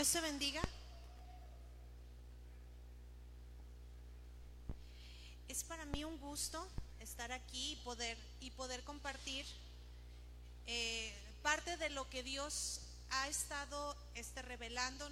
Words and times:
Dios 0.00 0.12
te 0.12 0.20
bendiga. 0.22 0.62
Es 5.46 5.62
para 5.62 5.84
mí 5.84 6.04
un 6.04 6.18
gusto 6.20 6.66
estar 7.00 7.30
aquí 7.32 7.72
y 7.72 7.76
poder, 7.84 8.16
y 8.40 8.50
poder 8.52 8.82
compartir 8.84 9.44
eh, 10.66 11.12
parte 11.42 11.76
de 11.76 11.90
lo 11.90 12.08
que 12.08 12.22
Dios 12.22 12.80
ha 13.10 13.28
estado 13.28 13.94
este, 14.14 14.40
revelando 14.40 15.06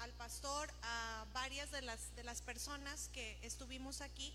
al 0.00 0.12
pastor, 0.14 0.74
a 0.82 1.24
varias 1.32 1.70
de 1.70 1.82
las, 1.82 2.16
de 2.16 2.24
las 2.24 2.42
personas 2.42 3.08
que 3.12 3.38
estuvimos 3.42 4.00
aquí 4.00 4.34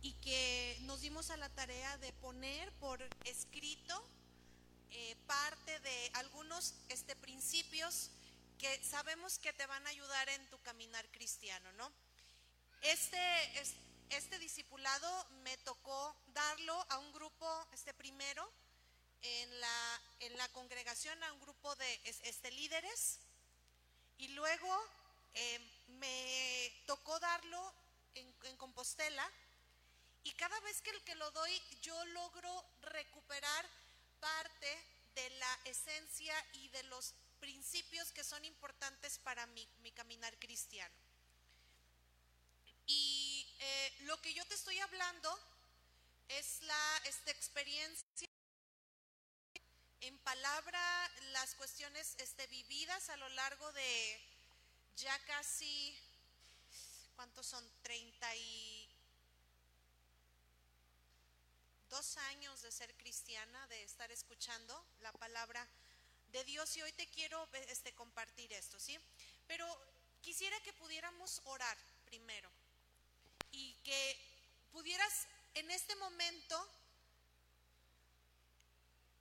y 0.00 0.12
que 0.22 0.78
nos 0.82 1.00
dimos 1.00 1.30
a 1.30 1.36
la 1.36 1.48
tarea 1.48 1.98
de 1.98 2.12
poner 2.12 2.70
por 2.74 3.02
escrito 3.24 4.00
eh, 4.92 5.16
parte 5.26 5.80
de 5.80 6.10
algunos 6.14 6.74
este, 6.88 7.16
principios 7.16 8.12
que 8.58 8.84
sabemos 8.84 9.38
que 9.38 9.52
te 9.52 9.66
van 9.66 9.86
a 9.86 9.90
ayudar 9.90 10.28
en 10.30 10.50
tu 10.50 10.60
caminar 10.62 11.08
cristiano, 11.10 11.72
¿no? 11.72 11.90
Este, 12.82 13.60
este, 14.10 14.38
discipulado 14.38 15.26
me 15.42 15.56
tocó 15.58 16.16
darlo 16.28 16.86
a 16.90 16.98
un 16.98 17.12
grupo 17.12 17.68
este 17.72 17.94
primero 17.94 18.50
en 19.22 19.60
la, 19.60 20.00
en 20.20 20.36
la 20.36 20.48
congregación, 20.48 21.22
a 21.24 21.32
un 21.32 21.40
grupo 21.40 21.74
de 21.76 22.00
este, 22.04 22.50
líderes, 22.52 23.18
y 24.18 24.28
luego 24.28 24.84
eh, 25.34 25.60
me 25.88 26.84
tocó 26.86 27.18
darlo 27.20 27.74
en, 28.14 28.34
en 28.44 28.56
Compostela, 28.56 29.28
y 30.24 30.32
cada 30.32 30.58
vez 30.60 30.82
que, 30.82 30.92
que 31.04 31.14
lo 31.14 31.30
doy, 31.30 31.62
yo 31.80 32.04
logro 32.06 32.64
recuperar 32.82 33.66
parte 34.20 34.78
de 35.14 35.30
la 35.30 35.58
esencia 35.64 36.34
y 36.54 36.68
de 36.68 36.82
los 36.84 37.14
principios 37.40 38.12
que 38.12 38.24
son 38.24 38.44
importantes 38.44 39.18
para 39.18 39.46
mi, 39.46 39.66
caminar 39.94 40.38
cristiano. 40.38 40.94
Y 42.86 43.46
eh, 43.58 43.96
lo 44.02 44.20
que 44.20 44.32
yo 44.32 44.44
te 44.46 44.54
estoy 44.54 44.78
hablando 44.78 45.38
es 46.28 46.62
la 46.62 47.02
esta 47.04 47.30
experiencia 47.30 48.28
en 50.00 50.18
palabra, 50.20 51.10
las 51.32 51.54
cuestiones 51.56 52.14
este, 52.18 52.46
vividas 52.46 53.08
a 53.10 53.16
lo 53.16 53.28
largo 53.30 53.72
de 53.72 54.20
ya 54.96 55.18
casi, 55.26 55.96
¿cuántos 57.16 57.46
son? 57.46 57.64
30 57.82 58.36
y 58.36 58.88
dos 61.88 62.16
años 62.16 62.62
de 62.62 62.70
ser 62.70 62.94
cristiana, 62.96 63.66
de 63.68 63.82
estar 63.82 64.10
escuchando 64.12 64.86
la 65.00 65.12
palabra 65.12 65.66
de 66.32 66.44
Dios 66.44 66.76
y 66.76 66.82
hoy 66.82 66.92
te 66.92 67.06
quiero 67.08 67.48
este, 67.68 67.92
compartir 67.94 68.52
esto, 68.52 68.78
¿sí? 68.78 68.98
Pero 69.46 69.66
quisiera 70.20 70.58
que 70.60 70.72
pudiéramos 70.74 71.40
orar 71.44 71.76
primero 72.04 72.50
y 73.52 73.74
que 73.84 74.16
pudieras 74.72 75.26
en 75.54 75.70
este 75.70 75.96
momento, 75.96 76.68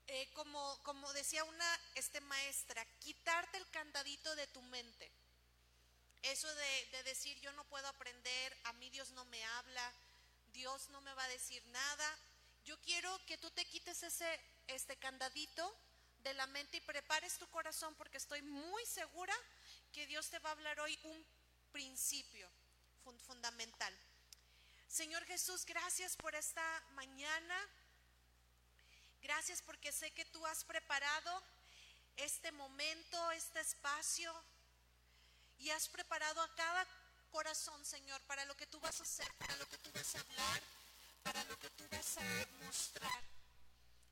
eh, 0.08 0.30
como, 0.33 0.78
como 0.83 1.11
decía 1.13 1.44
una 1.44 1.80
este, 1.95 2.22
maestra, 2.22 2.85
quitarte 3.00 3.58
el 3.58 3.69
candadito 3.69 4.35
de 4.35 4.47
tu 4.47 4.61
mente. 4.63 5.11
Eso 6.23 6.53
de, 6.55 6.88
de 6.91 7.03
decir 7.03 7.39
yo 7.41 7.52
no 7.53 7.63
puedo 7.66 7.88
aprender, 7.88 8.58
a 8.66 8.73
mí 8.73 8.89
Dios 8.89 9.11
no 9.11 9.23
me 9.25 9.44
habla, 9.44 9.94
Dios 10.53 10.89
no 10.89 11.00
me 11.02 11.13
va 11.13 11.23
a 11.23 11.30
decir 11.30 11.66
nada, 11.67 12.17
yo 12.66 12.78
quiero 12.81 13.17
que 13.25 13.38
tú 13.38 13.50
te 13.52 13.63
quites 13.66 14.03
ese 14.03 14.39
este 14.67 14.97
candadito 14.97 15.73
de 16.28 16.33
la 16.33 16.47
mente 16.47 16.78
y 16.78 16.81
prepares 16.81 17.38
tu 17.38 17.47
corazón 17.47 17.95
porque 17.95 18.17
estoy 18.17 18.42
muy 18.42 18.86
segura 18.86 19.33
que 19.94 20.06
Dios 20.07 20.29
te 20.29 20.40
va 20.40 20.50
a 20.50 20.53
hablar 20.53 20.79
hoy 20.79 20.97
un 21.03 21.25
principio 21.72 22.50
fundamental. 23.25 23.94
Señor 24.88 25.24
Jesús, 25.25 25.66
gracias 25.66 26.16
por 26.16 26.35
esta 26.35 26.84
mañana. 26.94 27.56
Gracias 29.22 29.62
porque 29.62 29.91
sé 29.91 30.12
que 30.12 30.25
tú 30.25 30.46
has 30.46 30.63
preparado 30.63 31.41
este 32.18 32.51
momento, 32.51 33.31
este 33.31 33.59
espacio 33.59 34.34
y 35.59 35.69
has 35.69 35.88
preparado 35.90 36.41
a 36.41 36.56
cada 36.56 36.85
corazón, 37.31 37.84
Señor, 37.85 38.22
para 38.24 38.46
lo 38.46 38.56
que 38.56 38.68
tú 38.68 38.80
vas 38.80 39.00
a 39.00 39.03
hacer, 39.03 39.31
para 39.40 39.56
lo 39.57 39.68
que 39.69 39.78
tú 39.78 39.90
vas 39.94 40.16
a 40.16 40.19
hablar 40.19 40.62
para 41.28 41.44
lo 41.46 41.59
que 41.59 41.69
tú 41.72 41.84
vas 41.91 42.18
a 42.18 42.47
mostrar 42.66 43.24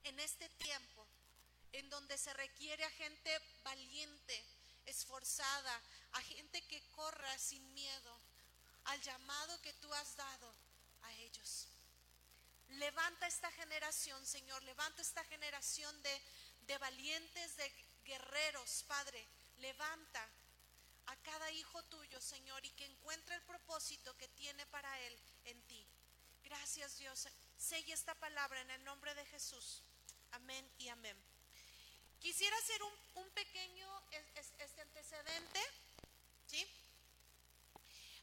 en 0.03 0.19
este 0.19 0.49
tiempo, 0.49 1.04
en 1.77 1.89
donde 1.89 2.17
se 2.17 2.33
requiere 2.33 2.83
a 2.83 2.89
gente 2.91 3.39
valiente, 3.63 4.45
esforzada, 4.85 5.81
a 6.13 6.21
gente 6.21 6.61
que 6.67 6.81
corra 6.91 7.37
sin 7.37 7.73
miedo 7.73 8.19
al 8.85 9.01
llamado 9.01 9.61
que 9.61 9.73
tú 9.73 9.93
has 9.93 10.15
dado 10.15 10.55
a 11.03 11.13
ellos. 11.15 11.67
Levanta 12.69 13.27
esta 13.27 13.51
generación, 13.51 14.25
Señor, 14.25 14.61
levanta 14.63 15.01
esta 15.01 15.23
generación 15.25 16.01
de, 16.01 16.21
de 16.67 16.77
valientes, 16.77 17.57
de 17.57 17.71
guerreros, 18.05 18.83
Padre. 18.87 19.27
Levanta 19.57 20.29
a 21.07 21.15
cada 21.17 21.51
hijo 21.51 21.83
tuyo, 21.83 22.19
Señor, 22.21 22.63
y 22.65 22.71
que 22.71 22.85
encuentre 22.85 23.35
el 23.35 23.41
propósito 23.43 24.15
que 24.17 24.27
tiene 24.29 24.65
para 24.67 24.99
él 25.01 25.19
en 25.45 25.61
ti. 25.63 25.85
Gracias 26.43 26.97
Dios. 26.97 27.27
Sella 27.57 27.93
esta 27.93 28.15
palabra 28.15 28.61
en 28.61 28.71
el 28.71 28.83
nombre 28.83 29.13
de 29.15 29.25
Jesús. 29.25 29.81
Amén 30.31 30.69
y 30.77 30.89
amén. 30.89 31.34
Quisiera 32.25 32.57
hacer 32.57 32.81
un, 32.81 33.29
pequeño 33.35 34.01
este 34.33 34.81
antecedente, 34.81 35.59
¿sí? 36.47 36.65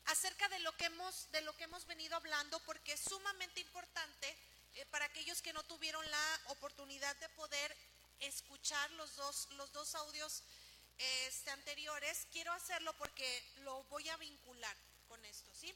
Acerca 0.06 0.48
de 0.48 0.58
lo 0.58 0.76
que 0.76 0.86
hemos, 0.86 1.30
de 1.30 1.40
lo 1.42 1.56
que 1.56 1.64
hemos 1.64 1.86
venido 1.86 2.16
hablando, 2.16 2.58
porque 2.64 2.94
es 2.94 3.00
sumamente 3.00 3.60
importante 3.60 4.36
eh, 4.74 4.86
para 4.86 5.04
aquellos 5.04 5.40
que 5.40 5.52
no 5.52 5.62
tuvieron 5.62 6.04
la 6.10 6.40
oportunidad 6.46 7.14
de 7.18 7.28
poder 7.28 7.76
escuchar 8.18 8.90
los 8.92 9.14
dos, 9.14 9.48
los 9.52 9.70
dos 9.70 9.94
audios 9.94 10.42
este, 10.98 11.52
anteriores. 11.52 12.26
Quiero 12.32 12.52
hacerlo 12.54 12.92
porque 12.94 13.44
lo 13.58 13.84
voy 13.84 14.08
a 14.08 14.16
vincular 14.16 14.76
con 15.06 15.24
esto, 15.26 15.54
¿sí? 15.54 15.72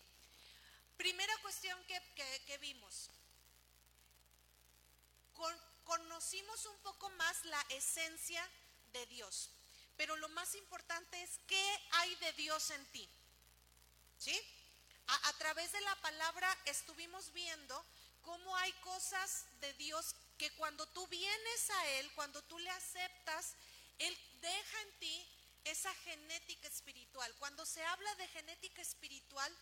Primera 0.97 1.33
cuestión 1.43 1.79
que, 1.87 2.59
vimos. 2.59 3.09
Conocimos 5.87 6.67
un 6.67 6.77
poco 6.79 7.09
más 7.11 7.45
la 7.47 7.65
esencia 7.71 8.47
de 8.93 9.07
Dios, 9.07 9.51
pero 9.97 10.15
lo 10.17 10.29
más 10.31 10.55
importante 10.55 11.23
es 11.23 11.31
qué 11.47 11.81
hay 11.93 12.15
de 12.17 12.33
Dios 12.35 12.71
en 12.71 12.85
ti. 12.93 13.09
¿Sí? 14.19 14.39
A, 15.07 15.29
a 15.29 15.33
través 15.35 15.73
de 15.73 15.81
la 15.81 15.97
palabra 15.97 16.59
estuvimos 16.67 17.33
viendo 17.33 17.85
cómo 18.23 18.57
hay 18.57 18.73
cosas 18.75 19.47
de 19.61 19.73
Dios 19.75 20.15
que 20.37 20.51
cuando 20.57 20.87
tú 20.89 21.07
vienes 21.09 21.71
a 21.71 21.87
Él, 21.93 22.11
cuando 22.15 22.43
tú 22.43 22.59
le 22.59 22.71
aceptas, 22.71 23.55
Él 23.99 24.19
deja 24.41 24.83
en 24.83 24.99
ti 24.99 25.27
esa 25.65 25.93
genética 25.97 26.69
espiritual. 26.69 27.33
Cuando 27.39 27.65
se 27.65 27.83
habla 27.85 28.15
de 28.17 28.29
genética 28.29 28.83
espiritual, 28.83 29.53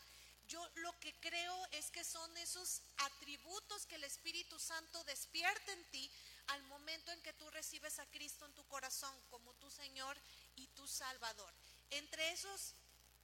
yo 0.49 0.69
lo 0.77 0.99
que 1.01 1.13
creo 1.21 1.67
es 1.73 1.91
que 1.91 2.05
son 2.05 2.37
esos 2.39 2.83
atributos 2.99 3.87
que 3.87 3.97
el 3.97 4.05
Espíritu 4.05 4.59
Santo 4.59 5.03
despierta 5.05 5.73
en 5.73 5.85
ti 5.91 6.11
al 6.49 6.63
momento 6.65 7.11
en 7.13 7.23
que 7.23 7.33
tú 7.35 7.49
recibes 7.51 7.99
a 7.99 8.07
Cristo 8.07 8.45
en 8.45 8.55
tu 8.55 8.67
corazón 8.69 9.15
como 9.31 9.55
tu 9.55 9.71
Señor 9.71 10.17
y 10.57 10.67
tu 10.69 10.87
Salvador. 10.87 11.53
Entre 11.91 12.31
esos, 12.33 12.75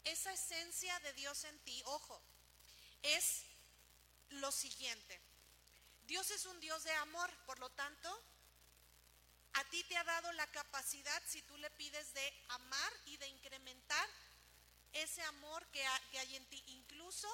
esa 0.04 0.32
esencia 0.32 0.98
de 1.00 1.12
Dios 1.14 1.44
en 1.44 1.58
ti, 1.60 1.82
ojo, 1.86 2.22
es 3.02 3.42
lo 4.30 4.50
siguiente. 4.52 5.20
Dios 6.06 6.30
es 6.30 6.46
un 6.46 6.58
Dios 6.60 6.82
de 6.84 6.92
amor, 6.92 7.30
por 7.46 7.58
lo 7.58 7.70
tanto, 7.70 8.22
a 9.54 9.64
ti 9.64 9.82
te 9.84 9.96
ha 9.96 10.04
dado 10.04 10.32
la 10.32 10.46
capacidad, 10.48 11.22
si 11.26 11.42
tú 11.42 11.56
le 11.58 11.70
pides, 11.72 12.14
de 12.14 12.44
amar 12.48 12.92
y 13.06 13.16
de 13.16 13.28
incrementar 13.28 14.08
ese 14.92 15.22
amor 15.22 15.66
que, 15.68 15.84
hay 15.86 16.36
en 16.36 16.44
ti, 16.46 16.62
incluso 16.68 17.28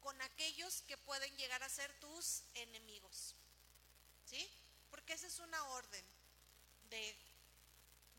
con 0.00 0.20
aquellos 0.22 0.82
que 0.82 0.96
pueden 0.98 1.34
llegar 1.36 1.62
a 1.62 1.68
ser 1.68 1.92
tus 2.00 2.42
enemigos. 2.54 3.34
¿Sí? 4.26 4.48
Porque 4.90 5.12
esa 5.12 5.26
es 5.26 5.38
una 5.38 5.64
orden 5.64 6.04
de, 6.90 7.16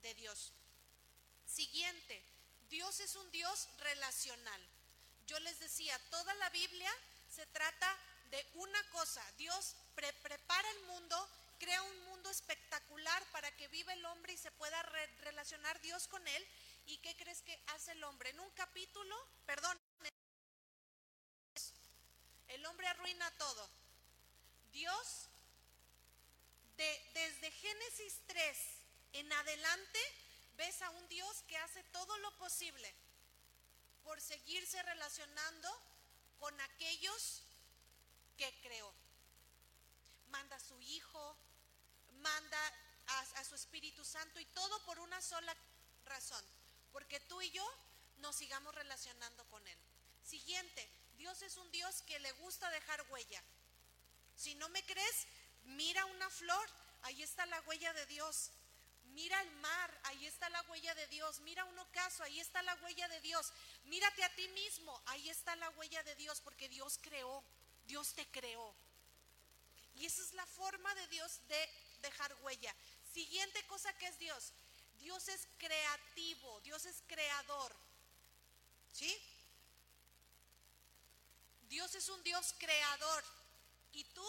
de 0.02 0.14
Dios. 0.16 0.52
Siguiente, 1.48 2.24
Dios 2.70 3.00
es 3.00 3.16
un 3.16 3.30
Dios 3.32 3.68
relacional. 3.80 4.62
Yo 5.28 5.40
les 5.40 5.60
decía, 5.60 5.98
toda 6.10 6.34
la 6.36 6.50
Biblia 6.50 6.92
se 7.34 7.46
trata 7.48 7.98
de 8.32 8.46
una 8.56 8.84
cosa. 8.90 9.24
Dios 9.38 9.76
prepara 9.96 10.70
el 10.72 10.84
mundo, 10.88 11.30
crea 11.60 11.82
un 11.82 12.06
mundo 12.06 12.30
espectacular 12.30 13.24
para 13.32 13.56
que 13.56 13.68
viva 13.68 13.94
el 13.94 14.06
hombre 14.06 14.34
y 14.34 14.38
se 14.38 14.52
pueda 14.52 14.82
relacionar 15.22 15.80
Dios 15.82 16.08
con 16.08 16.28
él. 16.28 16.48
¿Y 16.86 16.98
qué 16.98 17.16
crees 17.16 17.42
que 17.42 17.60
hace 17.68 17.92
el 17.94 18.04
hombre? 18.04 18.30
En 18.30 18.40
un 18.40 18.50
capítulo, 18.52 19.16
perdón, 19.46 19.80
el 22.48 22.66
hombre 22.66 22.88
arruina 22.88 23.30
todo. 23.38 23.70
Dios, 24.72 25.28
de, 26.78 27.12
desde 27.14 27.52
Génesis 27.52 28.22
3 28.28 28.58
en 29.14 29.34
adelante, 29.34 30.00
ves 30.58 30.82
a 30.82 30.90
un 30.92 31.08
Dios 31.08 31.44
que 31.48 31.58
hace 31.58 31.84
todo 31.86 32.18
lo 32.20 32.36
posible 32.38 32.94
por 34.04 34.20
seguirse 34.22 34.82
relacionando 34.84 35.70
con 36.40 36.60
aquellos 36.62 37.44
que 38.38 38.54
creó. 38.62 38.94
Manda 40.30 40.56
a 40.56 40.60
su 40.60 40.80
Hijo, 40.82 41.38
manda 42.18 42.74
a, 43.08 43.20
a, 43.20 43.44
su 43.44 43.56
Espíritu 43.56 44.04
Santo 44.04 44.40
y 44.40 44.46
todo 44.48 44.84
por 44.86 45.00
una 45.00 45.22
sola 45.22 45.56
razón, 46.06 46.44
porque 46.94 47.20
tú 47.20 47.42
y 47.42 47.52
yo 47.52 47.68
nos 48.20 48.36
sigamos 48.36 48.74
relacionando 48.74 49.44
con 49.50 49.68
Él. 49.68 49.78
Siguiente, 50.24 50.90
Dios 51.18 51.42
es 51.42 51.58
un 51.58 51.70
Dios 51.72 52.02
que 52.04 52.20
le 52.20 52.32
gusta 52.34 52.70
dejar 52.70 53.06
huella. 53.10 53.44
Si 54.38 54.56
no 54.56 54.70
me 54.70 54.84
crees, 54.86 55.28
mira 55.66 56.06
una 56.06 56.30
flor, 56.30 56.70
ahí 57.02 57.22
está 57.22 57.46
la 57.48 57.60
huella 57.62 57.92
de 57.94 58.06
Dios. 58.06 58.52
Mira 59.14 59.40
el 59.42 59.52
mar, 59.58 60.00
ahí 60.06 60.26
está 60.26 60.50
la 60.50 60.62
huella 60.64 60.96
de 60.96 61.08
Dios. 61.08 61.40
Mira 61.42 61.66
un 61.66 61.78
ocaso, 61.78 62.24
ahí 62.24 62.40
está 62.40 62.62
la 62.64 62.76
huella 62.76 63.08
de 63.10 63.22
Dios. 63.22 63.52
Mírate 63.86 64.24
a 64.24 64.36
ti 64.36 64.48
mismo, 64.50 65.02
ahí 65.08 65.30
está 65.30 65.56
la 65.58 65.70
huella 65.72 66.02
de 66.04 66.16
Dios, 66.16 66.42
porque 66.42 66.70
Dios 66.70 67.00
creó, 67.02 67.44
Dios 67.86 68.14
te 68.14 68.26
creó. 68.28 68.74
Y 69.96 70.06
esa 70.06 70.22
es 70.24 70.34
la 70.34 70.46
forma 70.46 70.94
de 70.96 71.08
Dios 71.10 71.40
de 71.48 71.70
dejar 72.02 72.34
huella. 72.42 72.74
Siguiente 73.14 73.64
cosa 73.68 73.94
que 73.98 74.08
es 74.08 74.18
Dios. 74.18 74.54
Dios 75.04 75.28
es 75.28 75.48
creativo, 75.58 76.62
Dios 76.62 76.86
es 76.86 77.04
creador. 77.08 77.76
¿Sí? 78.94 79.14
Dios 81.68 81.94
es 81.96 82.08
un 82.08 82.24
Dios 82.24 82.56
creador. 82.58 83.24
¿Y 83.92 84.04
tú 84.06 84.28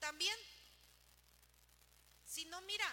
también? 0.00 0.36
Si 2.26 2.44
no, 2.46 2.60
mira, 2.62 2.92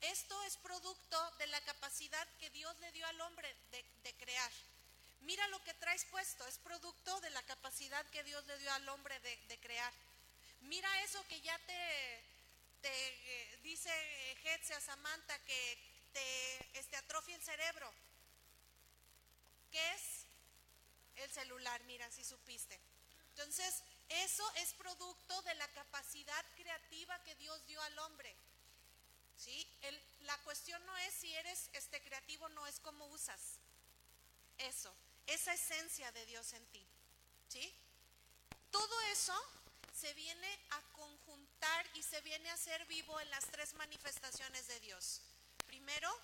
esto 0.00 0.42
es 0.44 0.56
producto 0.58 1.30
de 1.38 1.48
la 1.48 1.60
capacidad 1.62 2.26
que 2.38 2.50
Dios 2.50 2.78
le 2.78 2.92
dio 2.92 3.06
al 3.06 3.20
hombre 3.20 3.54
de, 3.70 4.14
crear. 4.14 4.52
Mira 5.22 5.46
lo 5.48 5.62
que 5.64 5.74
traes 5.74 6.04
puesto, 6.06 6.46
es 6.46 6.58
producto 6.58 7.20
de 7.20 7.30
la 7.30 7.42
capacidad 7.42 8.06
que 8.10 8.22
Dios 8.22 8.46
le 8.46 8.58
dio 8.58 8.72
al 8.72 8.88
hombre 8.90 9.18
de, 9.20 9.58
crear. 9.58 9.92
Mira 10.62 11.02
eso 11.02 11.26
que 11.28 11.40
ya 11.40 11.58
te, 11.66 12.24
eh, 12.82 13.58
dice 13.62 13.90
Hetze 14.44 14.74
a 14.74 14.80
Samantha 14.80 15.38
que 15.40 15.89
te 16.12 16.78
este, 16.78 16.96
atrofia 16.96 17.36
el 17.36 17.42
cerebro. 17.42 17.92
¿Qué 19.70 19.94
es? 19.94 20.26
El 21.16 21.30
celular, 21.30 21.82
mira, 21.84 22.10
si 22.10 22.24
supiste. 22.24 22.80
Entonces, 23.30 23.82
eso 24.08 24.44
es 24.56 24.72
producto 24.74 25.42
de 25.42 25.54
la 25.54 25.68
capacidad 25.68 26.44
creativa 26.56 27.22
que 27.22 27.34
Dios 27.36 27.66
dio 27.66 27.80
al 27.82 27.98
hombre. 28.00 28.34
¿Sí? 29.36 29.66
la 30.20 30.36
cuestión 30.42 30.84
no 30.84 30.96
es 30.98 31.14
si 31.14 31.34
eres 31.34 31.70
este 31.72 32.02
creativo, 32.02 32.46
no 32.50 32.66
es 32.66 32.78
cómo 32.80 33.06
usas. 33.06 33.58
Eso, 34.58 34.94
esa 35.26 35.54
esencia 35.54 36.12
de 36.12 36.26
Dios 36.26 36.52
en 36.52 36.66
ti. 36.66 36.86
¿Sí? 37.48 37.74
Todo 38.70 39.00
eso 39.12 39.34
se 39.98 40.12
viene 40.14 40.58
a 40.70 40.80
conjuntar 40.92 41.86
y 41.94 42.02
se 42.02 42.20
viene 42.20 42.50
a 42.50 42.56
ser 42.56 42.84
vivo 42.86 43.18
en 43.20 43.30
las 43.30 43.46
tres 43.46 43.74
manifestaciones 43.74 44.66
de 44.68 44.80
Dios. 44.80 45.22
Primero, 45.80 46.14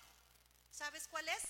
¿sabes 0.71 1.07
cuál 1.07 1.27
es? 1.27 1.41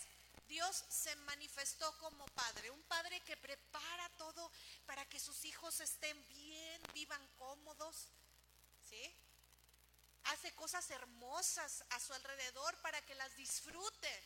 Dios 0.48 0.86
se 0.88 1.14
manifestó 1.18 1.92
como 1.98 2.26
padre, 2.28 2.72
un 2.72 2.82
padre 2.84 3.20
que 3.26 3.36
prepara 3.36 4.10
todo 4.18 4.50
para 4.86 5.06
que 5.10 5.20
sus 5.20 5.44
hijos 5.44 5.82
estén 5.82 6.18
bien, 6.30 6.82
vivan 6.94 7.28
cómodos, 7.38 8.08
¿sí? 8.90 9.14
Hace 10.24 10.56
cosas 10.56 10.90
hermosas 10.90 11.84
a 11.90 12.00
su 12.00 12.14
alrededor 12.14 12.78
para 12.78 13.02
que 13.02 13.14
las 13.16 13.36
disfrute. 13.36 14.24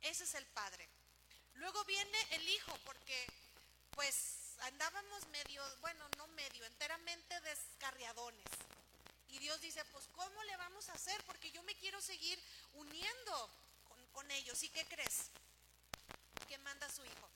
Ese 0.00 0.24
es 0.24 0.34
el 0.34 0.46
padre. 0.46 0.88
Luego 1.54 1.84
viene 1.84 2.18
el 2.32 2.48
hijo, 2.48 2.76
porque 2.84 3.26
pues 3.92 4.56
andábamos 4.62 5.24
medio, 5.28 5.62
bueno, 5.82 6.04
no 6.18 6.26
medio, 6.26 6.64
enteramente 6.64 7.40
descarriadones. 7.42 8.71
Y 9.32 9.38
Dios 9.38 9.60
dice, 9.62 9.82
pues 9.86 10.06
¿cómo 10.14 10.44
le 10.44 10.56
vamos 10.58 10.90
a 10.90 10.92
hacer? 10.92 11.24
Porque 11.24 11.50
yo 11.52 11.62
me 11.62 11.74
quiero 11.76 12.00
seguir 12.02 12.38
uniendo 12.74 13.50
con, 14.12 14.30
ellos. 14.30 14.62
¿Y 14.62 14.68
qué 14.68 14.84
crees? 14.86 15.30
Que 16.46 16.58
manda 16.58 16.88
su 16.90 17.02
hijo. 17.04 17.28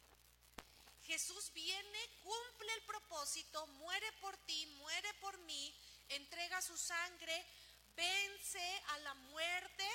Jesús 1.07 1.51
viene, 1.55 2.11
cumple 2.23 2.75
el 2.75 2.83
propósito, 2.83 3.67
muere 3.67 4.13
por 4.21 4.37
ti, 4.39 4.67
muere 4.79 5.15
por 5.15 5.39
mí, 5.39 5.75
entrega 6.11 6.61
su 6.61 6.77
sangre, 6.77 7.45
vence 7.97 8.83
a 8.89 8.99
la 8.99 9.15
muerte 9.15 9.89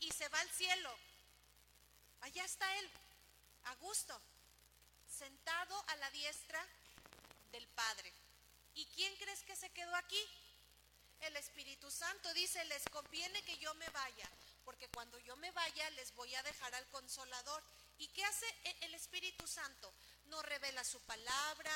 y 0.00 0.10
se 0.10 0.28
va 0.28 0.40
al 0.40 0.50
cielo. 0.50 0.96
Allá 2.22 2.44
está 2.44 2.74
Él, 2.78 2.90
a 3.64 3.74
gusto, 3.76 4.18
sentado 5.08 5.84
a 5.88 5.96
la 5.96 6.10
diestra 6.10 6.66
del 7.52 7.66
Padre. 7.68 8.12
¿Y 8.74 8.86
quién 8.86 9.14
crees 9.16 9.42
que 9.42 9.56
se 9.56 9.70
quedó 9.70 9.94
aquí? 9.96 10.26
El 11.26 11.36
Espíritu 11.36 11.90
Santo. 11.90 12.32
Dice, 12.34 12.64
les 12.66 12.82
conviene 12.90 13.42
que 13.42 13.58
yo 13.58 13.72
me 13.74 13.88
vaya, 13.90 14.28
porque 14.64 14.88
cuando 14.88 15.18
yo 15.20 15.36
me 15.36 15.50
vaya 15.50 15.90
les 15.90 16.14
voy 16.14 16.34
a 16.34 16.42
dejar 16.42 16.74
al 16.74 16.86
consolador. 16.88 17.62
¿Y 17.98 18.08
qué 18.08 18.24
hace 18.24 18.46
e-, 18.64 18.76
el 18.82 18.94
Espíritu 18.94 19.46
Santo? 19.46 19.92
Nos 20.26 20.44
revela 20.44 20.84
su 20.84 21.00
palabra, 21.00 21.72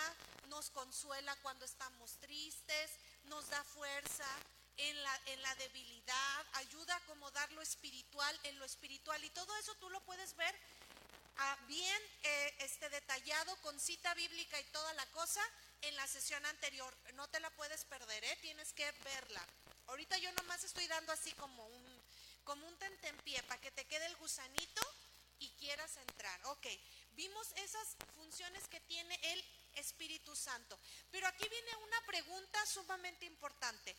nos 0.49 0.71
consuela 0.71 1.35
cuando 1.37 1.65
estamos 1.65 2.19
tristes, 2.19 2.91
nos 3.25 3.49
da 3.49 3.63
fuerza 3.65 4.27
en 4.77 5.03
la, 5.03 5.21
en 5.27 5.43
la 5.43 5.55
debilidad, 5.57 6.47
ayuda 6.55 6.95
a 6.95 6.99
acomodar 6.99 7.51
lo 7.53 7.63
espiritual 7.63 8.39
en 8.45 8.59
lo 8.59 8.65
espiritual. 8.65 9.23
Y 9.25 9.31
todo 9.31 9.55
eso 9.57 9.75
tú 9.77 9.91
lo 9.91 10.01
puedes 10.05 10.35
ver 10.37 10.55
ah, 11.39 11.59
bien 11.67 12.03
eh, 12.23 12.55
este, 12.61 12.89
detallado 12.89 13.55
con 13.57 13.79
cita 13.79 14.15
bíblica 14.15 14.59
y 14.59 14.65
toda 14.65 14.93
la 14.95 15.07
cosa 15.07 15.41
en 15.83 15.97
la 15.97 16.07
sesión 16.07 16.45
anterior. 16.47 16.97
No 17.15 17.29
te 17.29 17.41
la 17.41 17.51
puedes 17.51 17.85
perder, 17.85 18.25
¿eh? 18.25 18.39
tienes 18.41 18.73
que 18.73 18.91
verla. 19.05 19.47
Ahorita 19.87 20.17
yo 20.19 20.31
nomás 20.33 20.63
estoy 20.65 20.87
dando 20.87 21.13
así 21.13 21.33
como 21.33 21.67
un, 21.67 22.03
como 22.45 22.67
un 22.67 22.77
tentempié 22.79 23.43
para 23.45 23.61
que 23.61 23.71
te 23.71 23.87
quede 23.87 24.07
el 24.07 24.17
gusanito 24.17 24.83
y 25.41 25.49
quieras 25.59 25.97
entrar. 25.97 26.41
Ok, 26.47 26.67
vimos 27.13 27.49
esas 27.57 27.97
funciones 28.15 28.67
que 28.69 28.81
tiene 28.81 29.19
el 29.33 29.45
Espíritu 29.75 30.35
Santo. 30.37 30.79
Pero 31.11 31.27
aquí 31.27 31.49
viene 31.49 31.77
una 31.77 32.01
pregunta 32.07 32.65
sumamente 32.67 33.27
importante. 33.27 33.97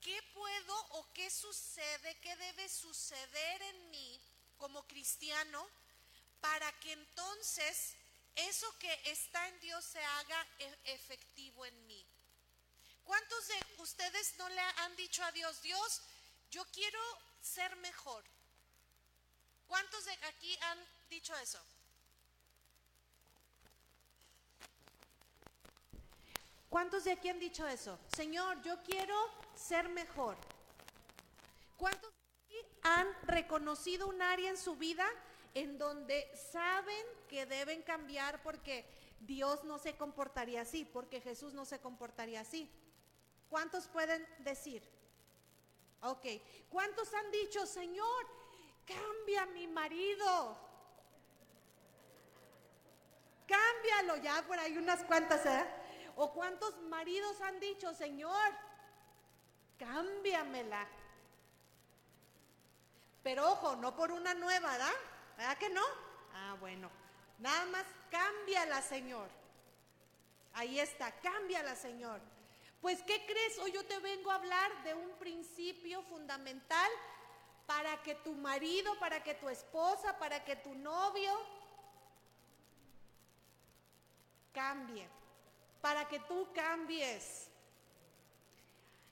¿Qué 0.00 0.20
puedo 0.34 0.86
o 0.90 1.12
qué 1.14 1.30
sucede, 1.30 2.18
qué 2.20 2.36
debe 2.36 2.68
suceder 2.68 3.62
en 3.62 3.90
mí 3.90 4.20
como 4.58 4.86
cristiano 4.86 5.66
para 6.40 6.70
que 6.80 6.92
entonces 6.92 7.94
eso 8.36 8.66
que 8.78 8.92
está 9.04 9.48
en 9.48 9.60
Dios 9.60 9.84
se 9.84 10.02
haga 10.02 10.46
e-, 10.58 10.78
efectivo 10.94 11.64
en 11.66 11.86
mí. 11.86 12.06
¿Cuántos 13.04 13.48
de 13.48 13.66
ustedes 13.78 14.36
no 14.38 14.48
le 14.48 14.60
han 14.60 14.96
dicho 14.96 15.22
a 15.22 15.32
Dios, 15.32 15.60
Dios, 15.62 16.02
yo 16.50 16.64
quiero 16.72 17.00
ser 17.40 17.76
mejor? 17.76 18.24
¿Cuántos 19.66 20.04
de 20.04 20.12
aquí 20.26 20.56
han 20.60 20.78
dicho 21.10 21.34
eso? 21.36 21.60
¿Cuántos 26.68 27.04
de 27.04 27.12
aquí 27.12 27.28
han 27.28 27.38
dicho 27.38 27.66
eso? 27.68 27.98
Señor, 28.16 28.60
yo 28.62 28.82
quiero 28.82 29.14
ser 29.54 29.88
mejor. 29.90 30.36
¿Cuántos 31.76 32.10
de 32.12 32.18
aquí 32.46 32.66
han 32.82 33.26
reconocido 33.26 34.08
un 34.08 34.20
área 34.20 34.50
en 34.50 34.58
su 34.58 34.74
vida 34.74 35.06
en 35.54 35.78
donde 35.78 36.30
saben 36.36 37.06
que 37.28 37.46
deben 37.46 37.82
cambiar 37.82 38.42
porque 38.42 38.84
Dios 39.20 39.64
no 39.64 39.78
se 39.78 39.96
comportaría 39.96 40.62
así, 40.62 40.84
porque 40.84 41.20
Jesús 41.20 41.54
no 41.54 41.64
se 41.64 41.80
comportaría 41.80 42.40
así. 42.40 42.70
¿Cuántos 43.48 43.86
pueden 43.88 44.26
decir? 44.40 44.82
Ok. 46.02 46.26
¿Cuántos 46.68 47.14
han 47.14 47.30
dicho, 47.30 47.64
Señor, 47.66 48.26
cambia 48.84 49.46
mi 49.46 49.68
marido? 49.68 50.58
Cámbialo 53.46 54.16
ya, 54.16 54.42
por 54.46 54.58
ahí 54.58 54.76
unas 54.76 55.04
cuantas, 55.04 55.46
¿eh? 55.46 55.64
¿O 56.16 56.32
cuántos 56.32 56.76
maridos 56.82 57.40
han 57.40 57.60
dicho, 57.60 57.94
Señor, 57.94 58.52
cámbiamela? 59.78 60.86
Pero 63.22 63.50
ojo, 63.52 63.76
no 63.76 63.94
por 63.96 64.12
una 64.12 64.34
nueva, 64.34 64.72
¿verdad? 64.72 64.92
¿Verdad 65.36 65.58
que 65.58 65.68
no? 65.70 65.84
Ah, 66.32 66.56
bueno. 66.60 66.90
Nada 67.38 67.66
más 67.66 67.84
cámbiala, 68.10 68.80
Señor. 68.82 69.28
Ahí 70.52 70.78
está, 70.78 71.10
cámbiala, 71.20 71.74
Señor. 71.74 72.20
Pues, 72.80 73.02
¿qué 73.02 73.24
crees? 73.26 73.58
Hoy 73.58 73.72
yo 73.72 73.84
te 73.86 73.98
vengo 73.98 74.30
a 74.30 74.36
hablar 74.36 74.84
de 74.84 74.94
un 74.94 75.10
principio 75.18 76.02
fundamental 76.02 76.90
para 77.66 78.02
que 78.02 78.14
tu 78.16 78.34
marido, 78.34 78.96
para 78.98 79.22
que 79.22 79.34
tu 79.34 79.48
esposa, 79.48 80.18
para 80.18 80.44
que 80.44 80.56
tu 80.56 80.74
novio 80.74 81.32
cambie, 84.52 85.08
para 85.80 86.06
que 86.06 86.20
tú 86.20 86.48
cambies. 86.54 87.48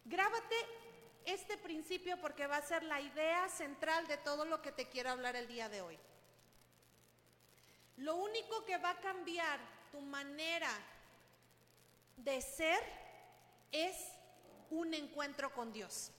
Grábate 0.04 0.54
este 1.24 1.56
principio 1.56 2.20
porque 2.20 2.46
va 2.46 2.56
a 2.56 2.62
ser 2.62 2.82
la 2.82 3.00
idea 3.00 3.48
central 3.48 4.06
de 4.06 4.18
todo 4.18 4.44
lo 4.44 4.60
que 4.60 4.72
te 4.72 4.88
quiero 4.88 5.10
hablar 5.10 5.36
el 5.36 5.48
día 5.48 5.68
de 5.68 5.80
hoy. 5.80 5.98
Lo 8.02 8.16
único 8.16 8.64
que 8.64 8.78
va 8.78 8.90
a 8.90 9.00
cambiar 9.00 9.60
tu 9.92 10.00
manera 10.00 10.70
de 12.16 12.42
ser 12.42 12.82
es 13.70 13.96
un 14.70 14.92
encuentro 14.92 15.52
con 15.52 15.72
Dios. 15.72 16.10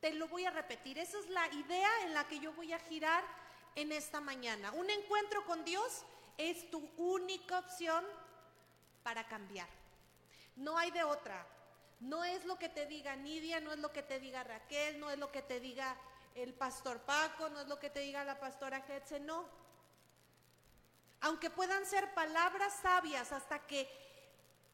Te 0.00 0.14
lo 0.14 0.26
voy 0.28 0.46
a 0.46 0.50
repetir, 0.50 0.98
esa 0.98 1.18
es 1.18 1.28
la 1.28 1.46
idea 1.48 1.90
en 2.04 2.14
la 2.14 2.26
que 2.26 2.40
yo 2.40 2.54
voy 2.54 2.72
a 2.72 2.78
girar 2.78 3.22
en 3.74 3.92
esta 3.92 4.18
mañana. 4.22 4.72
Un 4.72 4.88
encuentro 4.88 5.44
con 5.44 5.62
Dios 5.66 6.04
es 6.38 6.70
tu 6.70 6.90
única 6.96 7.58
opción 7.58 8.02
para 9.02 9.28
cambiar. 9.28 9.68
No 10.56 10.78
hay 10.78 10.90
de 10.90 11.04
otra. 11.04 11.46
No 12.00 12.24
es 12.24 12.46
lo 12.46 12.58
que 12.58 12.70
te 12.70 12.86
diga 12.86 13.14
Nidia, 13.14 13.60
no 13.60 13.72
es 13.72 13.78
lo 13.78 13.92
que 13.92 14.02
te 14.02 14.20
diga 14.20 14.42
Raquel, 14.42 14.98
no 15.00 15.10
es 15.10 15.18
lo 15.18 15.30
que 15.30 15.42
te 15.42 15.60
diga 15.60 15.94
el 16.34 16.54
pastor 16.54 17.00
Paco, 17.00 17.50
no 17.50 17.60
es 17.60 17.66
lo 17.66 17.78
que 17.78 17.90
te 17.90 18.00
diga 18.00 18.24
la 18.24 18.40
pastora 18.40 18.80
Getze, 18.80 19.20
no. 19.20 19.67
Aunque 21.20 21.50
puedan 21.50 21.84
ser 21.86 22.12
palabras 22.14 22.74
sabias 22.80 23.32
hasta 23.32 23.66
que 23.66 23.88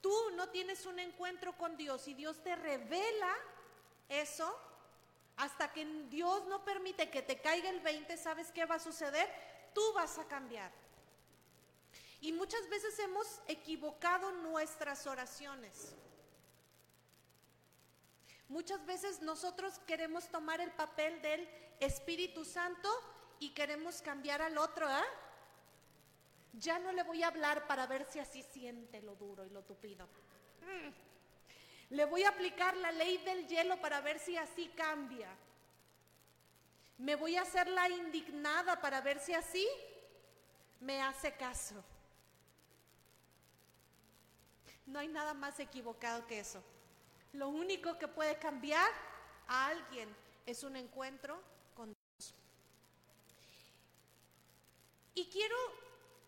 tú 0.01 0.15
no 0.37 0.49
tienes 0.51 0.85
un 0.87 0.99
encuentro 0.99 1.57
con 1.57 1.77
Dios 1.77 2.07
y 2.09 2.15
Dios 2.15 2.43
te 2.43 2.55
revela 2.55 3.35
eso, 4.09 4.55
hasta 5.37 5.73
que 5.73 5.85
Dios 6.11 6.47
no 6.47 6.65
permite 6.65 7.11
que 7.11 7.23
te 7.23 7.41
caiga 7.41 7.71
el 7.71 7.81
20, 7.81 8.17
¿sabes 8.17 8.53
qué 8.53 8.67
va 8.67 8.77
a 8.77 8.81
suceder? 8.81 9.29
Tú 9.75 9.83
vas 9.95 10.19
a 10.19 10.25
cambiar. 10.27 10.71
Y 12.21 12.33
muchas 12.33 12.69
veces 12.69 12.99
hemos 13.01 13.41
equivocado 13.49 14.31
nuestras 14.33 15.07
oraciones. 15.07 15.95
Muchas 18.49 18.85
veces 18.87 19.21
nosotros 19.21 19.81
queremos 19.87 20.29
tomar 20.29 20.61
el 20.61 20.71
papel 20.71 21.21
del 21.23 21.49
Espíritu 21.81 22.45
Santo 22.45 22.89
y 23.41 23.51
queremos 23.51 24.01
cambiar 24.01 24.43
al 24.43 24.59
otro, 24.59 24.89
¿eh? 24.89 25.03
Ya 26.59 26.79
no 26.79 26.93
le 26.93 27.03
voy 27.03 27.23
a 27.23 27.29
hablar 27.29 27.67
para 27.67 27.87
ver 27.87 28.07
si 28.11 28.21
así 28.21 28.43
siente 28.43 29.03
lo 29.03 29.17
duro 29.17 29.45
y 29.45 29.51
lo 29.51 29.63
tupido. 29.63 30.07
Mm. 30.63 31.95
Le 31.95 32.05
voy 32.05 32.23
a 32.23 32.31
aplicar 32.31 32.77
la 32.77 32.93
ley 32.93 33.19
del 33.19 33.47
hielo 33.47 33.81
para 33.81 34.01
ver 34.01 34.19
si 34.19 34.37
así 34.37 34.69
cambia. 34.77 35.29
Me 36.99 37.17
voy 37.17 37.37
a 37.37 37.43
hacer 37.43 37.69
la 37.69 37.89
indignada 37.89 38.81
para 38.81 39.01
ver 39.01 39.19
si 39.19 39.35
así 39.35 39.69
me 40.81 41.03
hace 41.03 41.33
caso. 41.33 41.83
No 44.87 44.99
hay 44.99 45.09
nada 45.09 45.35
más 45.35 45.59
equivocado 45.59 46.27
que 46.27 46.39
eso. 46.39 46.63
Lo 47.33 47.49
único 47.49 47.99
que 47.99 48.07
puede 48.07 48.39
cambiar 48.39 48.89
a 49.49 49.67
alguien 49.67 50.09
es 50.47 50.63
un 50.63 50.77
encuentro 50.77 51.41
con 51.75 51.93
Dios. 51.93 52.35
Y 55.15 55.27
quiero 55.31 55.57